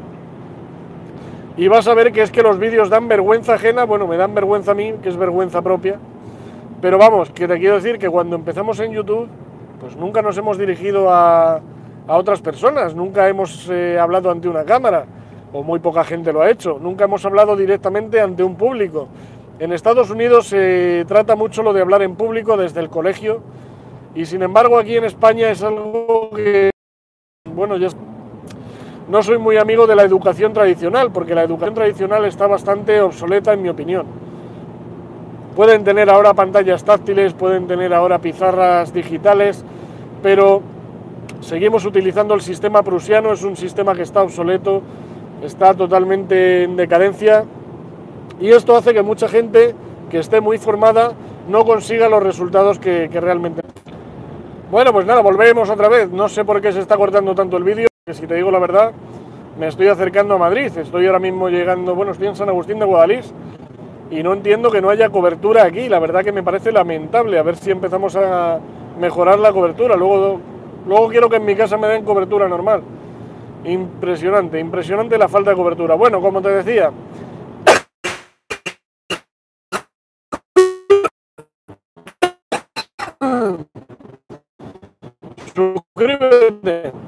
Y 1.56 1.68
vas 1.68 1.88
a 1.88 1.94
ver 1.94 2.12
que 2.12 2.22
es 2.22 2.30
que 2.30 2.42
los 2.42 2.58
vídeos 2.58 2.90
dan 2.90 3.08
vergüenza 3.08 3.54
ajena, 3.54 3.84
bueno, 3.84 4.06
me 4.06 4.18
dan 4.18 4.34
vergüenza 4.34 4.72
a 4.72 4.74
mí, 4.74 4.94
que 5.02 5.08
es 5.08 5.16
vergüenza 5.16 5.62
propia. 5.62 5.98
Pero 6.82 6.98
vamos, 6.98 7.30
que 7.30 7.48
te 7.48 7.58
quiero 7.58 7.76
decir 7.76 7.98
que 7.98 8.10
cuando 8.10 8.36
empezamos 8.36 8.78
en 8.80 8.92
YouTube, 8.92 9.26
pues 9.80 9.96
nunca 9.96 10.20
nos 10.20 10.36
hemos 10.36 10.58
dirigido 10.58 11.10
a, 11.10 11.54
a 12.06 12.16
otras 12.16 12.42
personas, 12.42 12.94
nunca 12.94 13.28
hemos 13.28 13.68
eh, 13.70 13.98
hablado 13.98 14.30
ante 14.30 14.48
una 14.48 14.64
cámara, 14.64 15.06
o 15.52 15.62
muy 15.62 15.78
poca 15.78 16.04
gente 16.04 16.32
lo 16.32 16.42
ha 16.42 16.50
hecho, 16.50 16.78
nunca 16.78 17.04
hemos 17.04 17.24
hablado 17.24 17.56
directamente 17.56 18.20
ante 18.20 18.44
un 18.44 18.56
público. 18.56 19.08
En 19.58 19.72
Estados 19.72 20.10
Unidos 20.10 20.48
se 20.48 21.06
trata 21.08 21.34
mucho 21.36 21.62
lo 21.62 21.72
de 21.72 21.80
hablar 21.80 22.02
en 22.02 22.16
público 22.16 22.58
desde 22.58 22.80
el 22.80 22.90
colegio, 22.90 23.40
y 24.14 24.26
sin 24.26 24.42
embargo 24.42 24.78
aquí 24.78 24.96
en 24.96 25.04
España 25.04 25.50
es 25.50 25.62
algo 25.62 26.30
que, 26.34 26.70
bueno, 27.54 27.78
yo 27.78 27.88
no 29.08 29.22
soy 29.22 29.38
muy 29.38 29.56
amigo 29.56 29.86
de 29.86 29.96
la 29.96 30.02
educación 30.02 30.52
tradicional, 30.52 31.12
porque 31.12 31.34
la 31.34 31.42
educación 31.44 31.74
tradicional 31.74 32.24
está 32.24 32.46
bastante 32.46 33.00
obsoleta 33.00 33.52
en 33.52 33.62
mi 33.62 33.68
opinión. 33.68 34.06
Pueden 35.54 35.84
tener 35.84 36.10
ahora 36.10 36.34
pantallas 36.34 36.84
táctiles, 36.84 37.32
pueden 37.32 37.66
tener 37.66 37.94
ahora 37.94 38.18
pizarras 38.18 38.92
digitales, 38.92 39.64
pero 40.22 40.62
Seguimos 41.40 41.84
utilizando 41.84 42.34
el 42.34 42.40
sistema 42.40 42.82
prusiano, 42.82 43.32
es 43.32 43.42
un 43.42 43.56
sistema 43.56 43.94
que 43.94 44.02
está 44.02 44.22
obsoleto, 44.22 44.82
está 45.42 45.74
totalmente 45.74 46.64
en 46.64 46.76
decadencia 46.76 47.44
y 48.40 48.50
esto 48.50 48.76
hace 48.76 48.94
que 48.94 49.02
mucha 49.02 49.28
gente 49.28 49.74
que 50.10 50.18
esté 50.18 50.40
muy 50.40 50.58
formada 50.58 51.12
no 51.48 51.64
consiga 51.64 52.08
los 52.08 52.22
resultados 52.22 52.78
que, 52.78 53.08
realmente... 53.08 53.62
Bueno, 54.70 54.92
pues 54.92 55.06
nada, 55.06 55.20
volvemos 55.20 55.70
otra 55.70 55.88
vez. 55.88 56.10
No 56.10 56.28
sé 56.28 56.44
por 56.44 56.60
qué 56.60 56.72
se 56.72 56.80
está 56.80 56.96
cortando 56.96 57.34
tanto 57.34 57.56
el 57.56 57.62
vídeo, 57.62 57.86
que 58.06 58.14
si 58.14 58.28
te 58.28 58.36
digo 58.36 58.52
la 58.52 58.60
verdad, 58.60 58.92
me 59.58 59.66
estoy 59.66 59.88
acercando 59.88 60.34
a 60.34 60.38
Madrid. 60.38 60.70
Estoy 60.78 61.06
ahora 61.06 61.18
mismo 61.18 61.48
llegando, 61.48 61.96
bueno, 61.96 62.12
estoy 62.12 62.28
en 62.28 62.36
San 62.36 62.48
Agustín 62.48 62.78
de 62.78 62.84
Guadalís 62.84 63.34
y 64.12 64.22
no 64.22 64.32
entiendo 64.32 64.70
que 64.70 64.80
no 64.80 64.90
haya 64.90 65.10
cobertura 65.10 65.64
aquí. 65.64 65.88
La 65.88 65.98
verdad 65.98 66.22
que 66.22 66.30
me 66.30 66.44
parece 66.44 66.70
lamentable. 66.70 67.36
A 67.36 67.42
ver 67.42 67.56
si 67.56 67.72
empezamos 67.72 68.14
a 68.14 68.60
mejorar 69.00 69.40
la 69.40 69.52
cobertura. 69.52 69.96
Luego 69.96 70.40
Luego 70.86 71.08
quiero 71.08 71.28
que 71.28 71.36
en 71.36 71.44
mi 71.44 71.54
casa 71.56 71.76
me 71.76 71.88
den 71.88 72.04
cobertura 72.04 72.46
normal. 72.46 72.84
Impresionante, 73.64 74.60
impresionante 74.60 75.18
la 75.18 75.26
falta 75.26 75.50
de 75.50 75.56
cobertura. 75.56 75.96
Bueno, 75.96 76.20
como 76.20 76.40
te 76.40 76.50
decía, 76.50 76.92
suscríbete. 85.56 87.05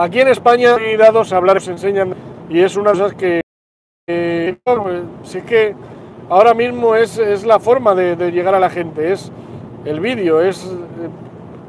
Aquí 0.00 0.18
en 0.18 0.28
España 0.28 0.76
hay 0.76 0.96
dados 0.96 1.30
a 1.30 1.36
hablar, 1.36 1.60
se 1.60 1.72
enseñan 1.72 2.14
y 2.48 2.60
es 2.60 2.74
una 2.74 2.94
las 2.94 3.12
que, 3.12 3.42
si 4.08 5.38
es 5.38 5.44
que 5.44 5.74
ahora 6.30 6.54
mismo 6.54 6.94
es, 6.94 7.44
la 7.44 7.60
forma 7.60 7.94
de, 7.94 8.32
llegar 8.32 8.54
a 8.54 8.60
la 8.60 8.70
gente, 8.70 9.12
es 9.12 9.30
el 9.84 10.00
vídeo, 10.00 10.40
es 10.40 10.74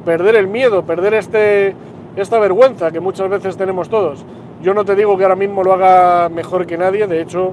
perder 0.05 0.37
el 0.37 0.47
miedo, 0.47 0.85
perder 0.85 1.15
este, 1.15 1.75
esta 2.15 2.39
vergüenza 2.39 2.89
que 2.89 3.01
muchas 3.01 3.27
veces 3.29 3.57
tenemos 3.57 3.89
todos. 3.89 4.23
Yo 4.61 4.73
no 4.73 4.85
te 4.85 4.95
digo 4.95 5.17
que 5.17 5.23
ahora 5.23 5.35
mismo 5.35 5.61
lo 5.61 5.73
haga 5.73 6.29
mejor 6.29 6.65
que 6.65 6.77
nadie, 6.77 7.07
de 7.07 7.21
hecho 7.21 7.51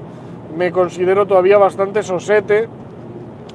me 0.55 0.71
considero 0.71 1.27
todavía 1.27 1.57
bastante 1.57 2.03
sosete 2.03 2.69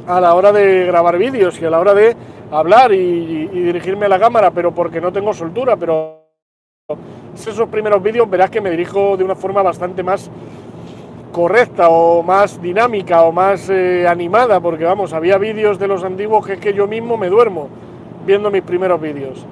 a 0.06 0.20
la 0.20 0.34
hora 0.34 0.52
de 0.52 0.84
grabar 0.84 1.16
vídeos 1.16 1.58
y 1.58 1.64
a 1.64 1.70
la 1.70 1.80
hora 1.80 1.94
de 1.94 2.14
hablar 2.50 2.92
y, 2.92 3.46
dirigirme 3.46 4.04
a 4.04 4.10
la 4.10 4.18
cámara, 4.18 4.50
pero 4.50 4.74
porque 4.74 5.00
no 5.00 5.10
tengo 5.10 5.32
soltura, 5.32 5.74
pero 5.74 6.23
esos 7.34 7.66
primeros 7.70 8.02
vídeos 8.02 8.28
verás 8.28 8.50
que 8.50 8.60
me 8.60 8.70
dirijo 8.70 9.16
de 9.16 9.24
una 9.24 9.34
forma 9.34 9.62
bastante 9.62 10.02
más 10.02 10.30
correcta 11.32 11.88
o 11.88 12.22
más 12.22 12.60
dinámica 12.60 13.22
o 13.22 13.32
más 13.32 13.70
eh, 13.70 14.06
animada, 14.06 14.60
porque 14.60 14.84
vamos, 14.84 15.14
había 15.14 15.38
vídeos 15.38 15.78
de 15.78 15.88
los 15.88 16.04
antiguos 16.04 16.44
que 16.44 16.52
es 16.52 16.60
que 16.60 16.74
yo 16.74 16.86
mismo 16.86 17.16
me 17.16 17.30
duermo 17.30 17.70
viendo 18.26 18.50
mis 18.50 18.60
primeros 18.60 19.00
vídeos. 19.00 19.46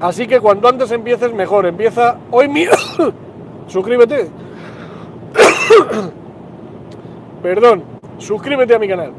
Así 0.00 0.28
que 0.28 0.38
cuanto 0.38 0.68
antes 0.68 0.92
empieces, 0.92 1.34
mejor. 1.34 1.66
Empieza 1.66 2.18
hoy 2.30 2.46
mismo. 2.46 2.76
suscríbete. 3.66 4.28
Perdón, 7.42 7.82
suscríbete 8.18 8.72
a 8.72 8.78
mi 8.78 8.86
canal. 8.86 9.10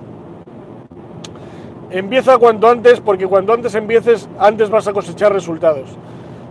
Empieza 1.89 2.37
cuanto 2.37 2.69
antes, 2.69 3.01
porque 3.01 3.27
cuanto 3.27 3.51
antes 3.51 3.75
empieces, 3.75 4.29
antes 4.39 4.69
vas 4.69 4.87
a 4.87 4.93
cosechar 4.93 5.33
resultados. 5.33 5.97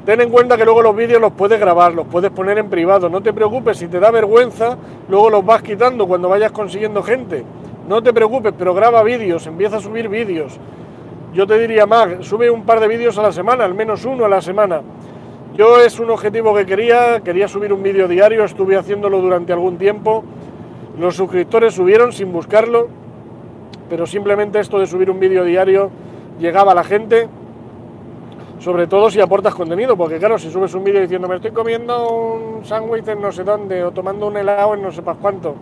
Ten 0.05 0.21
en 0.21 0.31
cuenta 0.31 0.57
que 0.57 0.65
luego 0.65 0.81
los 0.81 0.97
vídeos 0.97 1.21
los 1.21 1.33
puedes 1.33 1.61
grabar, 1.61 1.93
los 1.93 2.07
puedes 2.07 2.31
poner 2.31 2.59
en 2.59 2.71
privado. 2.71 3.11
No 3.11 3.23
te 3.23 3.33
preocupes, 3.33 3.77
si 3.77 3.89
te 3.89 4.01
da 4.01 4.11
vergüenza, 4.11 4.79
luego 5.09 5.29
los 5.29 5.45
vas 5.45 5.63
quitando 5.63 6.07
cuando 6.07 6.29
vayas 6.29 6.53
consiguiendo 6.53 7.03
gente. 7.03 7.45
No 7.87 8.03
te 8.03 8.13
preocupes, 8.13 8.55
pero 8.57 8.73
graba 8.73 9.03
vídeos, 9.03 9.47
empieza 9.47 9.77
a 9.77 9.81
subir 9.81 10.09
vídeos. 10.09 10.59
Yo 11.35 11.47
te 11.47 11.59
diría 11.59 11.87
más, 11.87 12.27
sube 12.27 12.51
un 12.51 12.65
par 12.65 12.81
de 12.81 12.89
vídeos 12.89 13.19
a 13.19 13.23
la 13.23 13.33
semana, 13.33 13.65
al 13.65 13.75
menos 13.75 14.05
uno 14.05 14.25
a 14.25 14.29
la 14.29 14.41
semana. 14.41 14.81
Yo 15.55 15.81
es 15.81 16.01
un 16.01 16.11
objetivo 16.11 16.55
que 16.55 16.65
quería, 16.65 17.21
quería 17.21 17.47
subir 17.47 17.73
un 17.73 17.83
vídeo 17.83 18.09
diario, 18.09 18.45
estuve 18.45 18.77
haciéndolo 18.77 19.21
durante 19.21 19.53
algún 19.53 19.77
tiempo. 19.77 20.25
Los 20.99 21.17
suscriptores 21.17 21.75
subieron 21.75 22.13
sin 22.13 22.33
buscarlo, 22.33 22.89
pero 23.89 24.07
simplemente 24.07 24.61
esto 24.61 24.79
de 24.79 24.87
subir 24.87 25.11
un 25.11 25.21
vídeo 25.21 25.45
diario 25.45 25.91
llegaba 26.39 26.73
a 26.73 26.75
la 26.75 26.85
gente, 26.85 27.29
sobre 28.61 28.87
todo 28.87 29.11
si 29.11 29.21
aportas 29.21 29.55
contenido, 29.55 29.97
porque 29.97 30.19
claro, 30.19 30.39
si 30.39 30.51
subes 30.51 30.73
un 30.75 30.85
vídeo 30.85 31.01
diciendo 31.01 31.27
me 31.27 31.37
estoy 31.37 31.51
comiendo 31.51 32.09
un 32.09 32.65
sándwich 32.65 33.09
en 33.09 33.21
no 33.21 33.33
sé 33.33 33.43
dónde 33.43 33.83
o 33.83 33.91
tomando 33.91 34.29
un 34.29 34.37
helado 34.37 34.75
en 34.75 34.83
no 34.83 34.93
sepas 34.93 35.17
cuánto, 35.21 35.57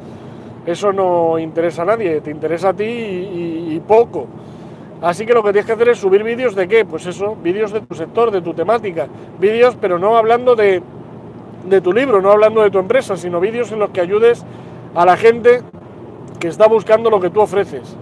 eso 0.66 0.92
no 0.92 1.38
interesa 1.38 1.82
a 1.82 1.86
nadie, 1.86 2.20
te 2.20 2.30
interesa 2.30 2.70
a 2.70 2.74
ti 2.74 2.84
y 2.84 3.80
poco. 3.86 4.26
Así 5.00 5.24
que 5.24 5.32
lo 5.32 5.42
que 5.44 5.52
tienes 5.52 5.66
que 5.66 5.72
hacer 5.72 5.88
es 5.90 5.98
subir 5.98 6.24
vídeos 6.24 6.56
de 6.56 6.66
qué? 6.66 6.84
Pues 6.84 7.06
eso, 7.06 7.36
vídeos 7.36 7.72
de 7.72 7.82
tu 7.82 7.94
sector, 7.94 8.32
de 8.32 8.42
tu 8.42 8.52
temática. 8.52 9.06
Vídeos, 9.38 9.76
pero 9.80 9.98
no 9.98 10.16
hablando 10.16 10.56
de, 10.56 10.82
de 11.68 11.80
tu 11.80 11.92
libro, 11.92 12.20
no 12.20 12.32
hablando 12.32 12.62
de 12.62 12.70
tu 12.70 12.78
empresa, 12.78 13.16
sino 13.16 13.38
vídeos 13.38 13.70
en 13.70 13.78
los 13.78 13.90
que 13.90 14.00
ayudes 14.00 14.44
a 14.94 15.06
la 15.06 15.16
gente 15.16 15.62
que 16.40 16.48
está 16.48 16.66
buscando 16.66 17.10
lo 17.10 17.20
que 17.20 17.30
tú 17.30 17.40
ofreces. 17.40 17.96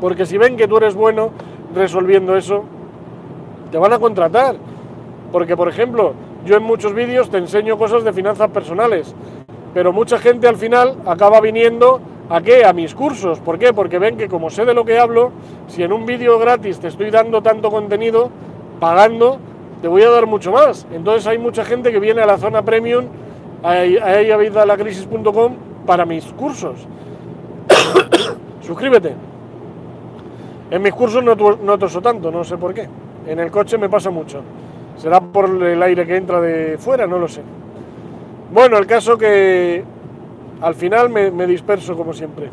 Porque 0.00 0.24
si 0.24 0.38
ven 0.38 0.56
que 0.56 0.68
tú 0.68 0.76
eres 0.76 0.94
bueno 0.94 1.32
resolviendo 1.74 2.36
eso, 2.36 2.64
te 3.74 3.78
van 3.78 3.92
a 3.92 3.98
contratar. 3.98 4.54
Porque, 5.32 5.56
por 5.56 5.68
ejemplo, 5.68 6.14
yo 6.46 6.56
en 6.56 6.62
muchos 6.62 6.94
vídeos 6.94 7.28
te 7.28 7.38
enseño 7.38 7.76
cosas 7.76 8.04
de 8.04 8.12
finanzas 8.12 8.48
personales, 8.50 9.12
pero 9.74 9.92
mucha 9.92 10.18
gente 10.18 10.46
al 10.46 10.54
final 10.54 10.98
acaba 11.04 11.40
viniendo 11.40 12.00
¿A 12.30 12.40
qué? 12.40 12.64
A 12.64 12.72
mis 12.72 12.94
cursos. 12.94 13.40
¿Por 13.40 13.58
qué? 13.58 13.74
Porque 13.74 13.98
ven 13.98 14.16
que 14.16 14.28
como 14.28 14.48
sé 14.48 14.64
de 14.64 14.72
lo 14.72 14.84
que 14.84 14.98
hablo, 14.98 15.32
si 15.66 15.82
en 15.82 15.92
un 15.92 16.06
vídeo 16.06 16.38
gratis 16.38 16.78
te 16.78 16.88
estoy 16.88 17.10
dando 17.10 17.42
tanto 17.42 17.70
contenido, 17.70 18.30
pagando, 18.80 19.38
te 19.82 19.88
voy 19.88 20.02
a 20.02 20.10
dar 20.10 20.24
mucho 20.24 20.50
más. 20.50 20.86
Entonces 20.90 21.26
hay 21.26 21.36
mucha 21.36 21.66
gente 21.66 21.92
que 21.92 21.98
viene 21.98 22.22
a 22.22 22.26
la 22.26 22.38
zona 22.38 22.62
premium, 22.62 23.04
a 23.62 24.76
crisis.com 24.78 25.54
para 25.84 26.06
mis 26.06 26.24
cursos. 26.32 26.86
Suscríbete. 28.62 29.14
En 30.70 30.80
mis 30.80 30.94
cursos 30.94 31.22
no, 31.22 31.34
no 31.34 31.78
toso 31.78 32.00
tanto, 32.00 32.30
no 32.30 32.42
sé 32.42 32.56
por 32.56 32.72
qué. 32.72 32.88
En 33.26 33.38
el 33.38 33.50
coche 33.50 33.78
me 33.78 33.88
pasa 33.88 34.10
mucho. 34.10 34.42
Será 34.96 35.20
por 35.20 35.62
el 35.62 35.82
aire 35.82 36.06
que 36.06 36.16
entra 36.16 36.40
de 36.40 36.78
fuera, 36.78 37.06
no 37.06 37.18
lo 37.18 37.28
sé. 37.28 37.42
Bueno, 38.52 38.78
el 38.78 38.86
caso 38.86 39.18
que 39.18 39.82
al 40.60 40.74
final 40.74 41.10
me, 41.10 41.30
me 41.30 41.46
disperso 41.46 41.96
como 41.96 42.12
siempre. 42.12 42.50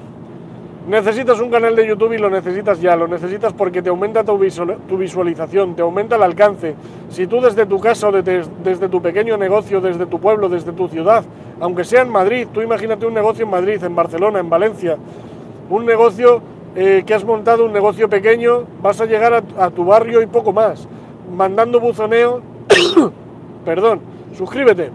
Necesitas 0.87 1.39
un 1.39 1.51
canal 1.51 1.75
de 1.75 1.87
YouTube 1.87 2.13
y 2.13 2.17
lo 2.17 2.29
necesitas 2.29 2.81
ya, 2.81 2.95
lo 2.95 3.07
necesitas 3.07 3.53
porque 3.53 3.83
te 3.83 3.89
aumenta 3.89 4.23
tu, 4.23 4.39
tu 4.87 4.97
visualización, 4.97 5.75
te 5.75 5.83
aumenta 5.83 6.15
el 6.15 6.23
alcance. 6.23 6.73
Si 7.09 7.27
tú 7.27 7.39
desde 7.39 7.67
tu 7.67 7.79
casa 7.79 8.09
o 8.09 8.11
desde 8.11 8.89
tu 8.89 8.99
pequeño 8.99 9.37
negocio, 9.37 9.79
desde 9.79 10.07
tu 10.07 10.19
pueblo, 10.19 10.49
desde 10.49 10.71
tu 10.71 10.87
ciudad, 10.87 11.23
aunque 11.59 11.83
sea 11.83 12.01
en 12.01 12.09
Madrid, 12.09 12.47
tú 12.51 12.61
imagínate 12.61 13.05
un 13.05 13.13
negocio 13.13 13.45
en 13.45 13.51
Madrid, 13.51 13.83
en 13.83 13.95
Barcelona, 13.95 14.39
en 14.39 14.49
Valencia, 14.49 14.97
un 15.69 15.85
negocio 15.85 16.41
eh, 16.75 17.03
que 17.05 17.13
has 17.13 17.25
montado, 17.25 17.65
un 17.65 17.73
negocio 17.73 18.09
pequeño, 18.09 18.65
vas 18.81 19.01
a 19.01 19.05
llegar 19.05 19.43
a, 19.57 19.69
tu 19.71 19.83
barrio 19.83 20.21
y 20.21 20.27
poco 20.27 20.53
más, 20.53 20.87
mandando 21.35 21.81
buzoneo, 21.81 22.41
perdón, 23.65 23.99
suscríbete, 24.33 24.89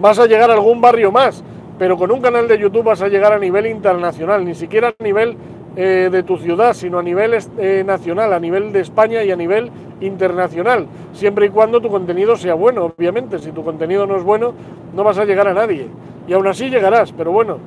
vas 0.00 0.18
a 0.18 0.26
llegar 0.26 0.50
a 0.50 0.54
algún 0.54 0.80
barrio 0.80 1.12
más, 1.12 1.44
pero 1.78 1.96
con 1.96 2.10
un 2.10 2.20
canal 2.20 2.48
de 2.48 2.58
YouTube 2.58 2.82
vas 2.82 3.02
a 3.02 3.08
llegar 3.08 3.32
a 3.32 3.38
nivel 3.38 3.66
internacional, 3.66 4.44
ni 4.44 4.56
siquiera 4.56 4.88
a 4.88 5.02
nivel 5.02 5.36
eh, 5.76 6.08
de 6.10 6.22
tu 6.24 6.36
ciudad, 6.38 6.74
sino 6.74 6.98
a 6.98 7.02
nivel 7.04 7.38
eh, 7.58 7.84
nacional, 7.86 8.32
a 8.32 8.40
nivel 8.40 8.72
de 8.72 8.80
España 8.80 9.22
y 9.22 9.30
a 9.30 9.36
nivel 9.36 9.70
internacional, 10.00 10.88
siempre 11.12 11.46
y 11.46 11.50
cuando 11.50 11.80
tu 11.80 11.88
contenido 11.88 12.36
sea 12.36 12.54
bueno, 12.54 12.92
obviamente, 12.96 13.38
si 13.38 13.52
tu 13.52 13.62
contenido 13.62 14.06
no 14.06 14.16
es 14.16 14.24
bueno, 14.24 14.54
no 14.92 15.04
vas 15.04 15.18
a 15.18 15.24
llegar 15.24 15.46
a 15.46 15.54
nadie, 15.54 15.86
y 16.26 16.32
aún 16.32 16.48
así 16.48 16.68
llegarás, 16.68 17.12
pero 17.12 17.30
bueno, 17.30 17.58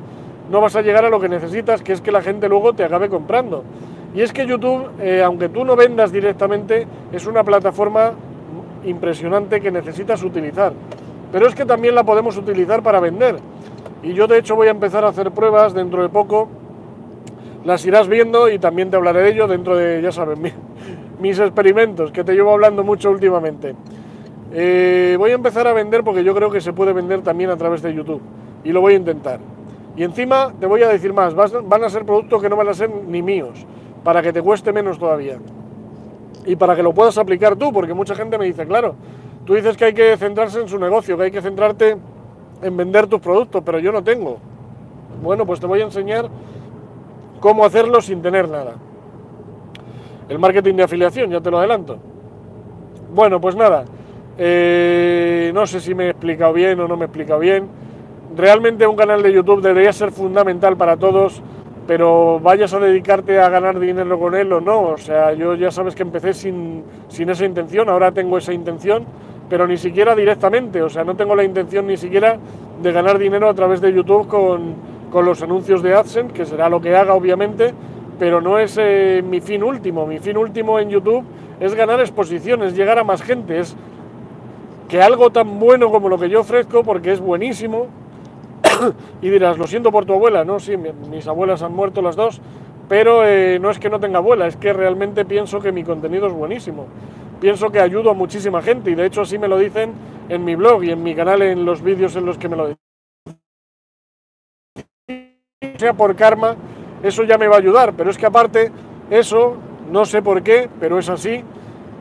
no 0.51 0.61
vas 0.61 0.75
a 0.75 0.81
llegar 0.81 1.05
a 1.05 1.09
lo 1.09 1.19
que 1.19 1.29
necesitas, 1.29 1.81
que 1.81 1.93
es 1.93 2.01
que 2.01 2.11
la 2.11 2.21
gente 2.21 2.47
luego 2.49 2.73
te 2.73 2.83
acabe 2.83 3.09
comprando. 3.09 3.63
Y 4.13 4.21
es 4.21 4.31
que 4.31 4.45
YouTube, 4.45 4.87
eh, 5.01 5.21
aunque 5.23 5.49
tú 5.49 5.65
no 5.65 5.75
vendas 5.75 6.11
directamente, 6.11 6.87
es 7.11 7.25
una 7.27 7.43
plataforma 7.43 8.13
impresionante 8.85 9.59
que 9.59 9.71
necesitas 9.71 10.23
utilizar. 10.23 10.73
Pero 11.31 11.47
es 11.47 11.55
que 11.55 11.65
también 11.65 11.95
la 11.95 12.03
podemos 12.03 12.37
utilizar 12.37 12.81
para 12.83 12.99
vender. 12.99 13.37
Y 14.03 14.13
yo 14.13 14.27
de 14.27 14.37
hecho 14.37 14.55
voy 14.55 14.67
a 14.67 14.71
empezar 14.71 15.03
a 15.03 15.09
hacer 15.09 15.31
pruebas 15.31 15.73
dentro 15.73 16.01
de 16.01 16.09
poco. 16.09 16.47
Las 17.65 17.85
irás 17.85 18.07
viendo 18.07 18.47
y 18.49 18.59
también 18.59 18.91
te 18.91 18.95
hablaré 18.95 19.21
de 19.23 19.29
ello 19.31 19.47
dentro 19.47 19.75
de, 19.75 20.01
ya 20.01 20.11
sabes, 20.11 20.37
mi- 20.39 20.53
mis 21.19 21.39
experimentos, 21.39 22.11
que 22.11 22.23
te 22.23 22.33
llevo 22.33 22.53
hablando 22.53 22.83
mucho 22.83 23.09
últimamente. 23.09 23.75
Eh, 24.53 25.15
voy 25.17 25.31
a 25.31 25.35
empezar 25.35 25.67
a 25.67 25.73
vender 25.73 26.03
porque 26.03 26.23
yo 26.23 26.35
creo 26.35 26.51
que 26.51 26.61
se 26.61 26.71
puede 26.71 26.93
vender 26.93 27.21
también 27.21 27.49
a 27.49 27.57
través 27.57 27.81
de 27.81 27.93
YouTube. 27.93 28.21
Y 28.63 28.71
lo 28.71 28.81
voy 28.81 28.93
a 28.93 28.97
intentar. 28.97 29.39
Y 29.95 30.03
encima 30.03 30.53
te 30.59 30.65
voy 30.65 30.83
a 30.83 30.89
decir 30.89 31.13
más, 31.13 31.33
van 31.33 31.83
a 31.83 31.89
ser 31.89 32.05
productos 32.05 32.41
que 32.41 32.49
no 32.49 32.55
van 32.55 32.67
a 32.67 32.73
ser 32.73 32.89
ni 32.89 33.21
míos, 33.21 33.65
para 34.03 34.21
que 34.21 34.33
te 34.33 34.41
cueste 34.41 34.73
menos 34.73 34.99
todavía. 34.99 35.37
Y 36.45 36.55
para 36.55 36.75
que 36.75 36.83
lo 36.83 36.93
puedas 36.93 37.17
aplicar 37.17 37.55
tú, 37.55 37.71
porque 37.71 37.93
mucha 37.93 38.13
gente 38.13 38.37
me 38.37 38.45
dice, 38.45 38.67
claro, 38.67 38.95
tú 39.45 39.53
dices 39.53 39.77
que 39.77 39.85
hay 39.85 39.93
que 39.93 40.17
centrarse 40.17 40.59
en 40.59 40.67
su 40.67 40.77
negocio, 40.77 41.17
que 41.17 41.23
hay 41.23 41.31
que 41.31 41.41
centrarte 41.41 41.97
en 42.61 42.77
vender 42.77 43.07
tus 43.07 43.21
productos, 43.21 43.63
pero 43.65 43.79
yo 43.79 43.91
no 43.91 44.03
tengo. 44.03 44.37
Bueno, 45.23 45.45
pues 45.45 45.59
te 45.59 45.65
voy 45.65 45.79
a 45.81 45.85
enseñar 45.85 46.29
cómo 47.39 47.65
hacerlo 47.65 48.01
sin 48.01 48.21
tener 48.21 48.49
nada. 48.49 48.75
El 50.27 50.39
marketing 50.39 50.75
de 50.75 50.83
afiliación, 50.83 51.29
ya 51.31 51.39
te 51.39 51.49
lo 51.49 51.59
adelanto. 51.59 51.97
Bueno, 53.13 53.39
pues 53.39 53.55
nada, 53.55 53.85
eh, 54.37 55.51
no 55.53 55.65
sé 55.65 55.79
si 55.79 55.95
me 55.95 56.05
he 56.05 56.09
explicado 56.09 56.51
bien 56.51 56.79
o 56.81 56.87
no 56.87 56.97
me 56.97 57.03
he 57.03 57.07
explicado 57.07 57.39
bien. 57.39 57.84
Realmente 58.35 58.85
un 58.85 58.97
canal 58.97 59.23
de 59.23 59.31
YouTube 59.31 59.61
debería 59.61 59.93
ser 59.93 60.11
fundamental 60.11 60.75
para 60.75 60.97
todos, 60.97 61.41
pero 61.87 62.37
vayas 62.41 62.73
a 62.73 62.79
dedicarte 62.79 63.39
a 63.39 63.47
ganar 63.47 63.79
dinero 63.79 64.19
con 64.19 64.35
él 64.35 64.51
o 64.51 64.59
no. 64.59 64.81
O 64.81 64.97
sea, 64.97 65.31
yo 65.33 65.55
ya 65.55 65.71
sabes 65.71 65.95
que 65.95 66.03
empecé 66.03 66.33
sin, 66.33 66.83
sin 67.07 67.29
esa 67.29 67.45
intención, 67.45 67.87
ahora 67.87 68.11
tengo 68.11 68.37
esa 68.37 68.51
intención, 68.51 69.05
pero 69.49 69.65
ni 69.67 69.77
siquiera 69.77 70.15
directamente. 70.15 70.81
O 70.81 70.89
sea, 70.89 71.05
no 71.05 71.15
tengo 71.15 71.33
la 71.33 71.45
intención 71.45 71.87
ni 71.87 71.95
siquiera 71.95 72.37
de 72.81 72.91
ganar 72.91 73.17
dinero 73.17 73.47
a 73.47 73.53
través 73.53 73.79
de 73.79 73.93
YouTube 73.93 74.27
con, 74.27 74.75
con 75.09 75.23
los 75.23 75.41
anuncios 75.41 75.81
de 75.81 75.93
AdSense, 75.93 76.33
que 76.33 76.45
será 76.45 76.67
lo 76.67 76.81
que 76.81 76.93
haga 76.93 77.13
obviamente, 77.13 77.73
pero 78.19 78.41
no 78.41 78.59
es 78.59 78.77
eh, 78.77 79.23
mi 79.25 79.39
fin 79.39 79.63
último. 79.63 80.05
Mi 80.05 80.19
fin 80.19 80.35
último 80.35 80.77
en 80.77 80.89
YouTube 80.89 81.23
es 81.61 81.73
ganar 81.73 82.01
exposiciones, 82.01 82.75
llegar 82.75 82.99
a 82.99 83.05
más 83.05 83.21
gente, 83.21 83.59
es 83.59 83.77
que 84.89 85.01
algo 85.01 85.29
tan 85.29 85.57
bueno 85.57 85.89
como 85.89 86.09
lo 86.09 86.19
que 86.19 86.27
yo 86.27 86.41
ofrezco, 86.41 86.83
porque 86.83 87.13
es 87.13 87.21
buenísimo, 87.21 87.87
y 89.21 89.29
dirás, 89.29 89.57
lo 89.57 89.67
siento 89.67 89.91
por 89.91 90.05
tu 90.05 90.13
abuela, 90.13 90.43
no, 90.45 90.59
sí, 90.59 90.77
mi- 90.77 90.91
mis 91.09 91.27
abuelas 91.27 91.61
han 91.63 91.73
muerto 91.73 92.01
las 92.01 92.15
dos, 92.15 92.41
pero 92.89 93.25
eh, 93.25 93.59
no 93.59 93.71
es 93.71 93.79
que 93.79 93.89
no 93.89 93.99
tenga 93.99 94.19
abuela, 94.19 94.47
es 94.47 94.57
que 94.57 94.73
realmente 94.73 95.25
pienso 95.25 95.59
que 95.59 95.71
mi 95.71 95.83
contenido 95.83 96.27
es 96.27 96.33
buenísimo. 96.33 96.87
Pienso 97.41 97.69
que 97.71 97.79
ayudo 97.79 98.11
a 98.11 98.13
muchísima 98.13 98.61
gente 98.61 98.91
y 98.91 98.95
de 98.95 99.05
hecho 99.05 99.21
así 99.21 99.37
me 99.37 99.47
lo 99.47 99.57
dicen 99.57 99.93
en 100.29 100.43
mi 100.45 100.55
blog 100.55 100.83
y 100.83 100.91
en 100.91 101.03
mi 101.03 101.15
canal 101.15 101.41
en 101.41 101.65
los 101.65 101.81
vídeos 101.81 102.15
en 102.15 102.25
los 102.25 102.37
que 102.37 102.49
me 102.49 102.55
lo 102.55 102.67
dicen. 102.67 102.77
Sea 105.77 105.93
por 105.93 106.15
karma, 106.15 106.55
eso 107.03 107.23
ya 107.23 107.37
me 107.37 107.47
va 107.47 107.55
a 107.55 107.59
ayudar, 107.59 107.93
pero 107.95 108.09
es 108.09 108.17
que 108.17 108.25
aparte, 108.25 108.71
eso, 109.09 109.57
no 109.91 110.05
sé 110.05 110.21
por 110.21 110.43
qué, 110.43 110.69
pero 110.79 110.99
es 110.99 111.09
así, 111.09 111.43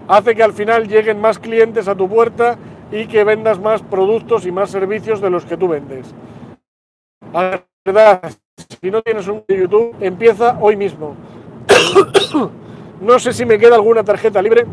hace 0.09 0.35
que 0.35 0.43
al 0.43 0.53
final 0.53 0.89
lleguen 0.89 1.21
más 1.21 1.39
clientes 1.39 1.89
a 1.89 1.95
tu 1.97 2.09
puerta 2.09 2.57
y 2.93 3.07
que 3.07 3.25
vendas 3.25 3.59
más 3.61 3.83
productos 3.83 4.47
y 4.47 4.53
más 4.53 4.71
servicios 4.71 5.21
de 5.21 5.31
los 5.31 5.45
que 5.45 5.57
tú 5.57 5.69
vendes. 5.69 6.15
La 7.35 7.67
verdad, 7.85 8.33
si 8.81 8.93
no 8.93 9.03
tienes 9.03 9.27
un 9.27 9.43
YouTube, 9.49 9.97
empieza 9.99 10.57
hoy 10.61 10.77
mismo. 10.77 11.17
no 13.01 13.19
sé 13.19 13.33
si 13.33 13.45
me 13.45 13.59
queda 13.59 13.75
alguna 13.75 14.05
tarjeta 14.05 14.41
libre. 14.41 14.65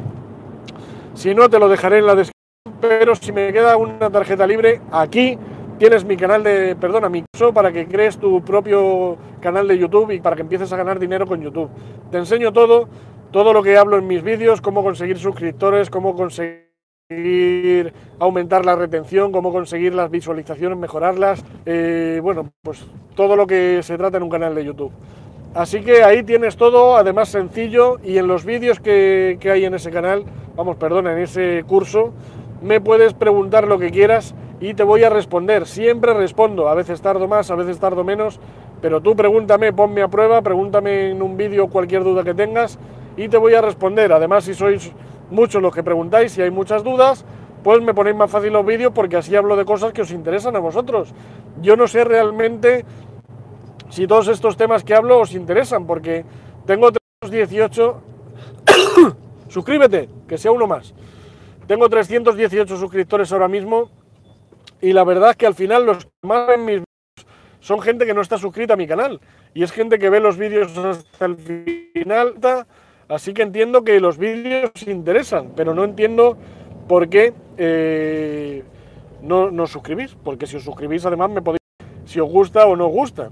Si 1.15 1.33
no, 1.33 1.49
te 1.49 1.57
lo 1.57 1.67
dejaré 1.67 1.97
en 1.97 2.05
la 2.05 2.13
descripción. 2.13 2.77
Pero 2.79 3.15
si 3.15 3.31
me 3.31 3.51
queda 3.51 3.77
una 3.77 4.11
tarjeta 4.11 4.45
libre, 4.45 4.79
aquí 4.91 5.39
tienes 5.79 6.05
mi 6.05 6.15
canal 6.15 6.43
de, 6.43 6.75
perdona, 6.75 7.09
mi 7.09 7.23
curso 7.33 7.51
para 7.51 7.71
que 7.71 7.87
crees 7.87 8.19
tu 8.19 8.45
propio 8.45 9.17
canal 9.41 9.67
de 9.67 9.79
YouTube 9.79 10.11
y 10.11 10.19
para 10.19 10.35
que 10.35 10.43
empieces 10.43 10.71
a 10.71 10.77
ganar 10.77 10.99
dinero 10.99 11.25
con 11.25 11.41
YouTube. 11.41 11.71
Te 12.11 12.19
enseño 12.19 12.53
todo, 12.53 12.87
todo 13.31 13.53
lo 13.53 13.63
que 13.63 13.75
hablo 13.75 13.97
en 13.97 14.05
mis 14.05 14.21
vídeos, 14.21 14.61
cómo 14.61 14.83
conseguir 14.83 15.17
suscriptores, 15.17 15.89
cómo 15.89 16.15
conseguir 16.15 16.70
aumentar 18.19 18.65
la 18.65 18.75
retención, 18.75 19.31
cómo 19.31 19.51
conseguir 19.51 19.93
las 19.93 20.09
visualizaciones, 20.09 20.77
mejorarlas, 20.77 21.43
eh, 21.65 22.19
bueno, 22.21 22.51
pues 22.61 22.85
todo 23.15 23.35
lo 23.35 23.47
que 23.47 23.81
se 23.83 23.97
trata 23.97 24.17
en 24.17 24.23
un 24.23 24.29
canal 24.29 24.55
de 24.55 24.65
YouTube. 24.65 24.91
Así 25.53 25.81
que 25.81 26.03
ahí 26.03 26.23
tienes 26.23 26.55
todo, 26.55 26.95
además 26.95 27.29
sencillo, 27.29 27.97
y 28.03 28.17
en 28.17 28.27
los 28.27 28.45
vídeos 28.45 28.79
que, 28.79 29.37
que 29.39 29.51
hay 29.51 29.65
en 29.65 29.73
ese 29.73 29.91
canal, 29.91 30.23
vamos, 30.55 30.77
perdona, 30.77 31.11
en 31.11 31.19
ese 31.19 31.63
curso, 31.67 32.13
me 32.61 32.79
puedes 32.79 33.13
preguntar 33.13 33.67
lo 33.67 33.77
que 33.77 33.91
quieras 33.91 34.33
y 34.61 34.75
te 34.75 34.83
voy 34.83 35.03
a 35.03 35.09
responder. 35.09 35.65
Siempre 35.65 36.13
respondo, 36.13 36.69
a 36.69 36.75
veces 36.75 37.01
tardo 37.01 37.27
más, 37.27 37.51
a 37.51 37.55
veces 37.55 37.79
tardo 37.79 38.03
menos, 38.03 38.39
pero 38.81 39.01
tú 39.01 39.15
pregúntame, 39.15 39.73
ponme 39.73 40.01
a 40.03 40.07
prueba, 40.07 40.41
pregúntame 40.41 41.09
en 41.09 41.21
un 41.21 41.35
vídeo 41.35 41.67
cualquier 41.67 42.03
duda 42.03 42.23
que 42.23 42.33
tengas 42.33 42.79
y 43.17 43.27
te 43.27 43.37
voy 43.37 43.53
a 43.55 43.61
responder. 43.61 44.13
Además, 44.13 44.45
si 44.45 44.53
sois 44.53 44.91
muchos 45.31 45.61
los 45.61 45.73
que 45.73 45.83
preguntáis, 45.83 46.33
si 46.33 46.41
hay 46.41 46.51
muchas 46.51 46.83
dudas, 46.83 47.25
pues 47.63 47.81
me 47.81 47.93
ponéis 47.93 48.15
más 48.15 48.29
fácil 48.29 48.53
los 48.53 48.65
vídeos 48.65 48.91
porque 48.93 49.17
así 49.17 49.35
hablo 49.35 49.55
de 49.55 49.65
cosas 49.65 49.93
que 49.93 50.01
os 50.01 50.11
interesan 50.11 50.55
a 50.55 50.59
vosotros. 50.59 51.13
Yo 51.61 51.75
no 51.75 51.87
sé 51.87 52.03
realmente 52.03 52.85
si 53.89 54.07
todos 54.07 54.27
estos 54.29 54.57
temas 54.57 54.83
que 54.83 54.95
hablo 54.95 55.19
os 55.19 55.33
interesan, 55.33 55.85
porque 55.85 56.25
tengo 56.65 56.91
318... 56.91 58.01
Suscríbete, 59.49 60.07
que 60.27 60.37
sea 60.37 60.51
uno 60.51 60.65
más. 60.65 60.93
Tengo 61.67 61.89
318 61.89 62.77
suscriptores 62.77 63.31
ahora 63.33 63.49
mismo 63.49 63.89
y 64.81 64.93
la 64.93 65.03
verdad 65.03 65.31
es 65.31 65.35
que 65.35 65.45
al 65.45 65.55
final 65.55 65.85
los 65.85 66.05
que 66.05 66.11
más 66.23 66.47
ven 66.47 66.65
mis 66.65 66.75
vídeos 66.75 67.27
son 67.59 67.81
gente 67.81 68.05
que 68.05 68.13
no 68.13 68.21
está 68.21 68.37
suscrita 68.37 68.73
a 68.73 68.77
mi 68.77 68.87
canal 68.87 69.19
y 69.53 69.63
es 69.63 69.71
gente 69.71 69.99
que 69.99 70.09
ve 70.09 70.19
los 70.19 70.37
vídeos 70.37 70.75
hasta 70.77 71.25
el 71.25 71.35
final, 71.35 72.35
así 73.11 73.33
que 73.33 73.41
entiendo 73.41 73.83
que 73.83 73.99
los 73.99 74.17
vídeos 74.17 74.71
interesan, 74.87 75.51
pero 75.55 75.73
no 75.73 75.83
entiendo 75.83 76.37
por 76.87 77.09
qué 77.09 77.33
eh, 77.57 78.63
no, 79.21 79.45
os 79.45 79.71
suscribís, 79.71 80.15
porque 80.23 80.47
si 80.47 80.57
os 80.57 80.63
suscribís 80.63 81.05
además 81.05 81.29
me 81.29 81.41
podéis 81.41 81.59
si 82.05 82.19
os 82.19 82.29
gusta 82.29 82.65
o 82.65 82.75
no 82.75 82.87
os 82.87 82.91
gusta. 82.91 83.29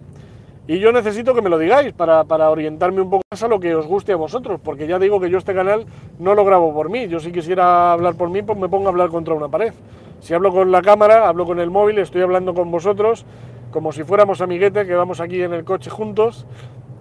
Y 0.68 0.78
yo 0.78 0.92
necesito 0.92 1.34
que 1.34 1.42
me 1.42 1.50
lo 1.50 1.58
digáis 1.58 1.94
para, 1.94 2.26
para, 2.26 2.52
orientarme 2.52 3.02
un 3.02 3.10
poco 3.10 3.24
más 3.32 3.42
a 3.42 3.48
lo 3.48 3.60
que 3.60 3.74
os 3.74 3.88
guste 3.88 4.12
a 4.12 4.18
vosotros, 4.18 4.62
porque 4.64 4.86
ya 4.86 5.00
digo 5.00 5.20
que 5.20 5.30
yo 5.30 5.40
este 5.40 5.56
canal 5.56 5.86
no 6.20 6.36
lo 6.36 6.46
grabo 6.46 6.72
por 6.74 6.92
mí. 6.92 7.08
Yo 7.08 7.20
si 7.20 7.32
quisiera 7.32 7.92
hablar 7.92 8.14
por 8.14 8.30
mí, 8.30 8.44
pues 8.44 8.56
me 8.56 8.70
pongo 8.70 8.86
a 8.86 8.90
hablar 8.90 9.10
contra 9.10 9.34
una 9.34 9.48
pared. 9.48 9.74
Si 10.20 10.34
hablo 10.34 10.52
con 10.52 10.72
la 10.72 10.84
cámara, 10.84 11.28
hablo 11.28 11.46
con 11.46 11.60
el 11.60 11.72
móvil, 11.72 11.98
estoy 11.98 12.22
hablando 12.22 12.54
con 12.54 12.70
vosotros, 12.70 13.26
como 13.72 13.92
si 13.92 14.04
fuéramos 14.04 14.42
amiguetes, 14.42 14.86
que 14.86 14.94
vamos 14.94 15.20
aquí 15.22 15.42
en 15.42 15.54
el 15.54 15.64
coche 15.64 15.90
juntos, 15.90 16.46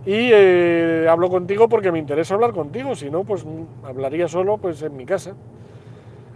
y 0.08 0.30
eh, 0.32 1.06
hablo 1.06 1.28
contigo 1.28 1.68
porque 1.68 1.92
me 1.92 1.98
interesa 1.98 2.32
hablar 2.32 2.54
contigo, 2.54 2.94
si 2.94 3.10
no, 3.10 3.24
pues 3.24 3.44
hablaría 3.84 4.26
solo 4.26 4.56
pues 4.56 4.80
en 4.80 4.96
mi 4.96 5.04
casa. 5.04 5.34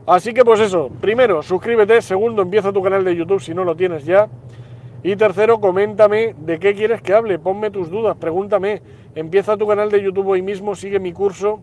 Así 0.07 0.35
que 0.35 0.45
pues 0.45 0.61
eso, 0.61 0.91
primero, 1.01 1.43
suscríbete, 1.43 2.03
segundo, 2.03 2.43
empieza 2.43 2.71
tu 2.71 2.83
canal 2.83 3.03
de 3.03 3.17
YouTube 3.17 3.41
si 3.41 3.55
no 3.55 3.65
lo 3.65 3.75
tienes 3.75 4.05
ya. 4.05 4.29
Y 5.03 5.17
tercero, 5.17 5.59
coméntame 5.59 6.35
de 6.37 6.59
qué 6.59 6.75
quieres 6.75 7.01
que 7.01 7.15
hable, 7.15 7.39
ponme 7.39 7.71
tus 7.71 7.89
dudas, 7.89 8.15
pregúntame 8.19 8.83
empieza 9.15 9.57
tu 9.57 9.67
canal 9.67 9.91
de 9.91 10.03
YouTube 10.03 10.29
hoy 10.29 10.43
mismo, 10.43 10.75
sigue 10.75 11.01
mi 11.01 11.15
curso 11.15 11.61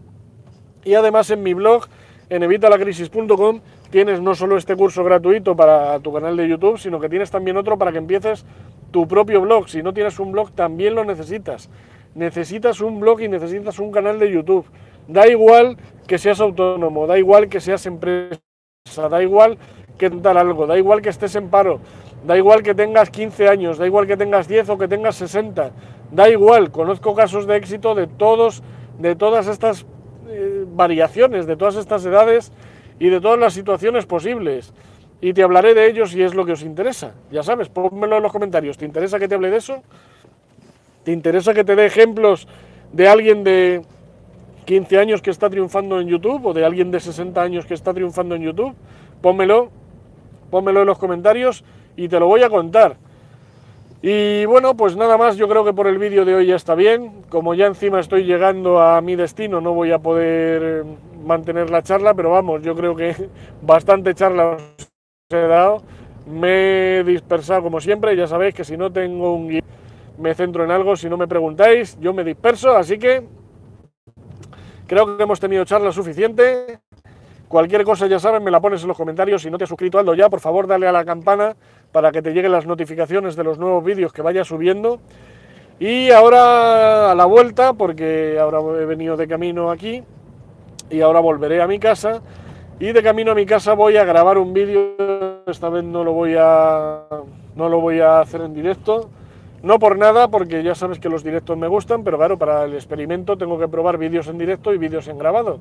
y 0.83 0.95
además 0.95 1.29
en 1.29 1.43
mi 1.43 1.53
blog 1.53 1.85
en 2.31 2.41
evitalacrisis.com 2.41 3.61
tienes 3.91 4.19
no 4.19 4.33
solo 4.33 4.57
este 4.57 4.75
curso 4.75 5.03
gratuito 5.03 5.55
para 5.55 5.99
tu 5.99 6.11
canal 6.11 6.35
de 6.35 6.49
YouTube, 6.49 6.79
sino 6.79 6.99
que 6.99 7.07
tienes 7.07 7.29
también 7.29 7.55
otro 7.55 7.77
para 7.77 7.91
que 7.91 7.99
empieces 7.99 8.47
tu 8.89 9.07
propio 9.07 9.41
blog. 9.41 9.69
Si 9.69 9.83
no 9.83 9.93
tienes 9.93 10.19
un 10.19 10.31
blog, 10.31 10.51
también 10.51 10.95
lo 10.95 11.05
necesitas. 11.05 11.69
Necesitas 12.15 12.81
un 12.81 12.99
blog 12.99 13.21
y 13.21 13.27
necesitas 13.27 13.79
un 13.79 13.91
canal 13.91 14.19
de 14.19 14.31
YouTube. 14.31 14.65
Da 15.07 15.27
igual 15.27 15.77
que 16.07 16.17
seas 16.17 16.39
autónomo, 16.39 17.07
da 17.07 17.17
igual 17.17 17.49
que 17.49 17.59
seas 17.59 17.85
empresa, 17.85 18.39
da 19.09 19.21
igual 19.21 19.57
que 19.97 20.09
dar 20.09 20.37
algo, 20.37 20.65
da 20.65 20.77
igual 20.77 21.01
que 21.01 21.09
estés 21.09 21.35
en 21.35 21.49
paro, 21.49 21.79
da 22.25 22.37
igual 22.37 22.63
que 22.63 22.73
tengas 22.73 23.09
15 23.09 23.47
años, 23.47 23.77
da 23.77 23.85
igual 23.85 24.07
que 24.07 24.17
tengas 24.17 24.47
10 24.47 24.69
o 24.69 24.77
que 24.77 24.87
tengas 24.87 25.15
60, 25.15 25.71
da 26.11 26.29
igual, 26.29 26.71
conozco 26.71 27.13
casos 27.13 27.45
de 27.45 27.57
éxito 27.57 27.93
de 27.93 28.07
todos, 28.07 28.63
de 28.97 29.15
todas 29.15 29.47
estas 29.47 29.85
eh, 30.27 30.65
variaciones, 30.67 31.45
de 31.45 31.55
todas 31.55 31.75
estas 31.75 32.05
edades 32.05 32.51
y 32.97 33.09
de 33.09 33.21
todas 33.21 33.39
las 33.39 33.53
situaciones 33.53 34.05
posibles. 34.05 34.73
Y 35.21 35.33
te 35.33 35.43
hablaré 35.43 35.73
de 35.73 35.87
ellos 35.87 36.11
si 36.11 36.23
es 36.23 36.33
lo 36.33 36.45
que 36.45 36.53
os 36.53 36.63
interesa. 36.63 37.13
Ya 37.29 37.43
sabes, 37.43 37.67
pónmelo 37.67 38.17
en 38.17 38.23
los 38.23 38.31
comentarios. 38.31 38.77
¿Te 38.77 38.85
interesa 38.85 39.19
que 39.19 39.27
te 39.27 39.35
hable 39.35 39.49
de 39.49 39.57
eso? 39.57 39.83
¿Te 41.09 41.13
interesa 41.13 41.55
que 41.55 41.63
te 41.63 41.75
dé 41.75 41.87
ejemplos 41.87 42.47
de 42.93 43.09
alguien 43.09 43.43
de 43.43 43.81
15 44.65 44.99
años 44.99 45.23
que 45.23 45.31
está 45.31 45.49
triunfando 45.49 45.99
en 45.99 46.07
YouTube 46.07 46.45
o 46.45 46.53
de 46.53 46.63
alguien 46.63 46.91
de 46.91 46.99
60 46.99 47.41
años 47.41 47.65
que 47.65 47.73
está 47.73 47.95
triunfando 47.95 48.35
en 48.35 48.43
YouTube? 48.43 48.75
Pónmelo, 49.19 49.71
pónmelo 50.51 50.81
en 50.81 50.85
los 50.85 50.99
comentarios 50.99 51.63
y 51.97 52.09
te 52.09 52.19
lo 52.19 52.27
voy 52.27 52.43
a 52.43 52.49
contar. 52.51 52.97
Y 54.03 54.45
bueno, 54.45 54.77
pues 54.77 54.95
nada 54.95 55.17
más, 55.17 55.35
yo 55.35 55.49
creo 55.49 55.65
que 55.65 55.73
por 55.73 55.87
el 55.87 55.97
vídeo 55.97 56.25
de 56.25 56.35
hoy 56.35 56.45
ya 56.45 56.55
está 56.55 56.75
bien. 56.75 57.23
Como 57.29 57.55
ya 57.55 57.65
encima 57.65 57.99
estoy 57.99 58.25
llegando 58.25 58.79
a 58.79 59.01
mi 59.01 59.15
destino, 59.15 59.61
no 59.61 59.73
voy 59.73 59.91
a 59.91 59.97
poder 59.97 60.85
mantener 61.25 61.71
la 61.71 61.81
charla, 61.81 62.13
pero 62.13 62.29
vamos, 62.29 62.61
yo 62.61 62.75
creo 62.75 62.95
que 62.95 63.15
bastante 63.63 64.13
charla 64.13 64.57
os 64.57 64.87
he 65.31 65.47
dado. 65.47 65.81
Me 66.27 66.99
he 66.99 67.03
dispersado 67.03 67.63
como 67.63 67.81
siempre, 67.81 68.15
ya 68.15 68.27
sabéis 68.27 68.53
que 68.53 68.63
si 68.63 68.77
no 68.77 68.91
tengo 68.91 69.33
un 69.33 69.47
guion, 69.47 69.63
me 70.19 70.36
centro 70.36 70.63
en 70.63 70.71
algo, 70.71 70.95
si 70.95 71.10
no 71.10 71.17
me 71.17 71.27
preguntáis, 71.27 71.97
yo 71.99 72.13
me 72.13 72.23
disperso, 72.23 72.75
así 72.75 72.99
que 72.99 73.23
creo 74.86 75.17
que 75.17 75.23
hemos 75.23 75.39
tenido 75.39 75.63
charla 75.65 75.91
suficiente. 75.91 76.79
Cualquier 77.47 77.84
cosa, 77.84 78.05
ya 78.05 78.19
saben, 78.19 78.43
me 78.43 78.51
la 78.51 78.60
pones 78.60 78.84
en 78.84 78.89
los 78.89 78.97
comentarios. 78.97 79.41
Si 79.41 79.49
no 79.49 79.58
te 79.58 79.63
has 79.63 79.69
suscrito, 79.69 79.97
hazlo 79.97 80.13
ya. 80.13 80.29
Por 80.29 80.39
favor, 80.39 80.67
dale 80.67 80.88
a 80.88 80.91
la 80.91 81.03
campana 81.03 81.55
para 81.91 82.12
que 82.12 82.21
te 82.21 82.32
lleguen 82.32 82.51
las 82.51 82.67
notificaciones 82.67 83.36
de 83.36 83.43
los 83.43 83.58
nuevos 83.58 83.84
vídeos 83.84 84.13
que 84.13 84.21
vaya 84.21 84.43
subiendo. 84.43 84.99
Y 85.79 86.12
ahora 86.12 87.12
a 87.12 87.15
la 87.15 87.25
vuelta, 87.25 87.73
porque 87.73 88.38
ahora 88.39 88.60
he 88.79 88.86
venido 88.86 89.17
de 89.17 89.27
camino 89.27 89.71
aquí 89.71 90.03
y 90.91 91.01
ahora 91.01 91.21
volveré 91.21 91.60
a 91.60 91.67
mi 91.67 91.79
casa. 91.79 92.21
Y 92.79 92.91
de 92.91 93.01
camino 93.01 93.32
a 93.32 93.36
mi 93.36 93.47
casa 93.47 93.73
voy 93.73 93.97
a 93.97 94.05
grabar 94.05 94.38
un 94.38 94.53
vídeo. 94.53 95.41
Esta 95.47 95.69
vez 95.69 95.84
no 95.84 96.03
lo 96.03 96.13
voy 96.13 96.36
a, 96.38 97.08
no 97.55 97.67
lo 97.67 97.82
voy 97.82 97.99
a 97.99 98.19
hacer 98.19 98.41
en 98.41 98.53
directo. 98.53 99.10
No 99.61 99.77
por 99.77 99.97
nada, 99.97 100.29
porque 100.29 100.63
ya 100.63 100.75
sabes 100.75 100.99
que 100.99 101.09
los 101.09 101.23
directos 101.23 101.57
me 101.57 101.67
gustan, 101.67 102.03
pero 102.03 102.17
claro, 102.17 102.37
para 102.37 102.63
el 102.63 102.73
experimento 102.73 103.37
tengo 103.37 103.59
que 103.59 103.67
probar 103.67 103.97
vídeos 103.97 104.27
en 104.27 104.37
directo 104.37 104.73
y 104.73 104.77
vídeos 104.77 105.07
en 105.07 105.17
grabado. 105.17 105.59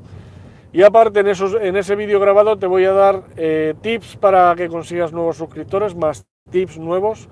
Y 0.73 0.83
aparte 0.83 1.21
en, 1.21 1.29
esos, 1.29 1.55
en 1.55 1.77
ese 1.77 1.97
vídeo 1.97 2.21
grabado 2.21 2.59
te 2.59 2.67
voy 2.67 2.85
a 2.85 2.93
dar 2.93 3.23
eh, 3.37 3.75
tips 3.81 4.17
para 4.17 4.55
que 4.55 4.69
consigas 4.69 5.13
nuevos 5.13 5.37
suscriptores, 5.37 5.97
más 5.97 6.27
tips 6.51 6.79
nuevos. 6.79 7.29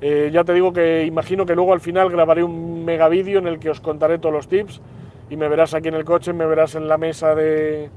Eh, 0.00 0.30
ya 0.32 0.44
te 0.44 0.52
digo 0.52 0.72
que 0.72 1.04
imagino 1.04 1.46
que 1.46 1.54
luego 1.54 1.72
al 1.72 1.80
final 1.80 2.10
grabaré 2.10 2.44
un 2.44 2.84
mega 2.84 3.08
vídeo 3.08 3.38
en 3.38 3.46
el 3.46 3.58
que 3.58 3.70
os 3.70 3.80
contaré 3.80 4.18
todos 4.18 4.34
los 4.34 4.46
tips 4.46 4.82
y 5.30 5.36
me 5.36 5.48
verás 5.48 5.72
aquí 5.72 5.88
en 5.88 5.94
el 5.94 6.04
coche, 6.04 6.34
me 6.34 6.44
verás 6.44 6.74
en 6.74 6.86
la 6.86 6.98
mesa 6.98 7.34
de, 7.34 7.90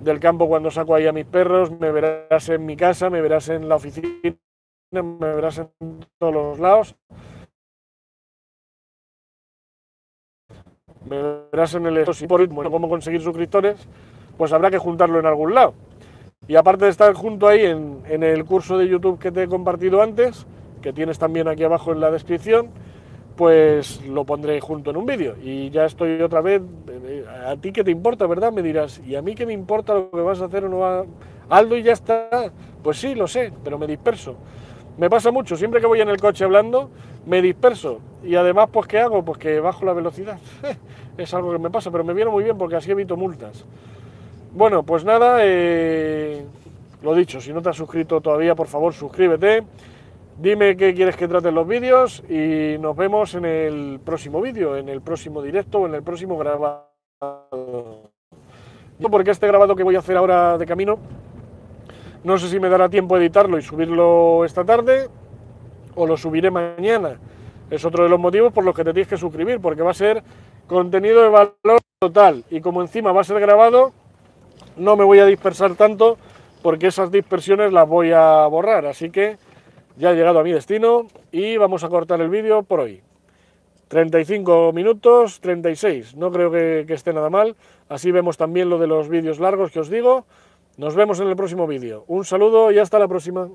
del 0.00 0.20
campo 0.20 0.48
cuando 0.48 0.70
saco 0.70 0.94
ahí 0.94 1.06
a 1.06 1.12
mis 1.12 1.26
perros, 1.26 1.70
me 1.72 1.90
verás 1.90 2.48
en 2.48 2.64
mi 2.64 2.76
casa, 2.76 3.10
me 3.10 3.20
verás 3.20 3.48
en 3.48 3.68
la 3.68 3.74
oficina, 3.74 4.38
me 4.92 5.34
verás 5.34 5.58
en 5.58 5.70
todos 6.18 6.32
los 6.32 6.58
lados. 6.60 6.96
Me 11.08 11.40
verás 11.50 11.74
en 11.74 11.86
el 11.86 12.04
por 12.04 12.70
cómo 12.70 12.88
conseguir 12.88 13.20
suscriptores 13.20 13.88
pues 14.36 14.52
habrá 14.52 14.70
que 14.70 14.78
juntarlo 14.78 15.18
en 15.18 15.26
algún 15.26 15.54
lado. 15.54 15.74
Y 16.48 16.56
aparte 16.56 16.86
de 16.86 16.90
estar 16.90 17.12
junto 17.14 17.46
ahí 17.46 17.64
en, 17.64 18.22
el 18.22 18.44
curso 18.44 18.76
de 18.76 18.88
YouTube 18.88 19.18
que 19.18 19.30
te 19.30 19.44
he 19.44 19.48
compartido 19.48 20.02
antes, 20.02 20.46
que 20.80 20.92
tienes 20.92 21.18
también 21.18 21.46
aquí 21.46 21.62
abajo 21.62 21.92
en 21.92 22.00
la 22.00 22.10
descripción, 22.10 22.70
pues 23.36 24.04
lo 24.04 24.24
pondré 24.24 24.60
junto 24.60 24.90
en 24.90 24.96
un 24.96 25.06
vídeo. 25.06 25.36
Y 25.40 25.70
ya 25.70 25.84
estoy 25.84 26.20
otra 26.20 26.40
vez, 26.40 26.60
eh, 26.88 27.24
a 27.46 27.56
ti 27.56 27.72
qué 27.72 27.84
te 27.84 27.90
importa, 27.90 28.26
¿verdad? 28.26 28.52
Me 28.52 28.62
dirás, 28.62 29.00
¿y 29.06 29.14
a 29.14 29.22
mí 29.22 29.34
qué 29.34 29.46
me 29.46 29.52
importa 29.52 29.94
lo 29.94 30.10
que 30.10 30.20
vas 30.20 30.40
a 30.40 30.46
hacer 30.46 30.64
o 30.64 30.68
no 30.68 30.78
va? 30.78 31.04
Aldo 31.48 31.76
y 31.76 31.82
ya 31.84 31.92
está. 31.92 32.28
Pues 32.82 32.98
sí, 32.98 33.14
lo 33.14 33.28
sé, 33.28 33.52
pero 33.62 33.78
me 33.78 33.86
disperso. 33.86 34.34
Me 34.98 35.08
pasa 35.08 35.30
mucho, 35.30 35.56
siempre 35.56 35.80
que 35.80 35.86
voy 35.86 36.00
en 36.00 36.08
el 36.08 36.20
coche 36.20 36.44
hablando, 36.44 36.90
me 37.26 37.42
disperso. 37.42 38.00
Y 38.22 38.34
además, 38.36 38.68
pues 38.72 38.86
¿qué 38.86 38.98
hago? 38.98 39.24
Pues 39.24 39.38
que 39.38 39.60
bajo 39.60 39.84
la 39.84 39.92
velocidad. 39.92 40.38
es 41.16 41.34
algo 41.34 41.52
que 41.52 41.58
me 41.58 41.70
pasa, 41.70 41.90
pero 41.90 42.04
me 42.04 42.14
viene 42.14 42.30
muy 42.30 42.44
bien 42.44 42.56
porque 42.56 42.76
así 42.76 42.90
evito 42.90 43.16
multas. 43.16 43.64
Bueno, 44.52 44.82
pues 44.82 45.04
nada, 45.04 45.38
eh, 45.40 46.44
lo 47.02 47.14
dicho, 47.14 47.40
si 47.40 47.52
no 47.52 47.62
te 47.62 47.70
has 47.70 47.76
suscrito 47.76 48.20
todavía, 48.20 48.54
por 48.54 48.66
favor 48.66 48.92
suscríbete, 48.92 49.64
dime 50.38 50.76
qué 50.76 50.94
quieres 50.94 51.16
que 51.16 51.26
traten 51.26 51.54
los 51.54 51.66
vídeos 51.66 52.22
y 52.28 52.76
nos 52.78 52.94
vemos 52.94 53.34
en 53.34 53.46
el 53.46 54.00
próximo 54.04 54.40
vídeo, 54.40 54.76
en 54.76 54.88
el 54.88 55.00
próximo 55.00 55.40
directo 55.40 55.80
o 55.80 55.86
en 55.86 55.94
el 55.94 56.02
próximo 56.02 56.36
grabado. 56.36 56.90
Porque 59.10 59.30
este 59.30 59.46
grabado 59.46 59.74
que 59.74 59.82
voy 59.82 59.96
a 59.96 60.00
hacer 60.00 60.16
ahora 60.16 60.58
de 60.58 60.66
camino, 60.66 60.98
no 62.22 62.38
sé 62.38 62.48
si 62.48 62.60
me 62.60 62.68
dará 62.68 62.88
tiempo 62.88 63.16
editarlo 63.16 63.58
y 63.58 63.62
subirlo 63.62 64.44
esta 64.44 64.64
tarde 64.64 65.08
o 65.94 66.06
lo 66.06 66.16
subiré 66.16 66.50
mañana. 66.50 67.18
Es 67.70 67.84
otro 67.84 68.04
de 68.04 68.10
los 68.10 68.20
motivos 68.20 68.52
por 68.52 68.64
los 68.64 68.74
que 68.74 68.84
te 68.84 68.92
tienes 68.92 69.08
que 69.08 69.16
suscribir, 69.16 69.60
porque 69.60 69.82
va 69.82 69.92
a 69.92 69.94
ser 69.94 70.22
contenido 70.66 71.22
de 71.22 71.28
valor 71.28 71.80
total 71.98 72.44
y 72.50 72.60
como 72.60 72.82
encima 72.82 73.12
va 73.12 73.20
a 73.20 73.24
ser 73.24 73.40
grabado, 73.40 73.92
no 74.76 74.96
me 74.96 75.04
voy 75.04 75.18
a 75.18 75.26
dispersar 75.26 75.74
tanto 75.74 76.18
porque 76.62 76.88
esas 76.88 77.10
dispersiones 77.10 77.72
las 77.72 77.88
voy 77.88 78.12
a 78.12 78.46
borrar. 78.46 78.86
Así 78.86 79.10
que 79.10 79.36
ya 79.96 80.12
he 80.12 80.14
llegado 80.14 80.38
a 80.38 80.44
mi 80.44 80.52
destino 80.52 81.06
y 81.30 81.56
vamos 81.56 81.84
a 81.84 81.88
cortar 81.88 82.20
el 82.20 82.30
vídeo 82.30 82.62
por 82.62 82.80
hoy. 82.80 83.02
35 83.88 84.72
minutos, 84.72 85.40
36. 85.40 86.16
No 86.16 86.32
creo 86.32 86.50
que, 86.50 86.84
que 86.86 86.94
esté 86.94 87.12
nada 87.12 87.28
mal. 87.28 87.56
Así 87.88 88.10
vemos 88.10 88.38
también 88.38 88.70
lo 88.70 88.78
de 88.78 88.86
los 88.86 89.08
vídeos 89.08 89.38
largos 89.38 89.70
que 89.70 89.80
os 89.80 89.90
digo. 89.90 90.24
Nos 90.78 90.94
vemos 90.94 91.20
en 91.20 91.28
el 91.28 91.36
próximo 91.36 91.66
vídeo. 91.66 92.04
Un 92.06 92.24
saludo 92.24 92.72
y 92.72 92.78
hasta 92.78 92.98
la 92.98 93.08
próxima. 93.08 93.48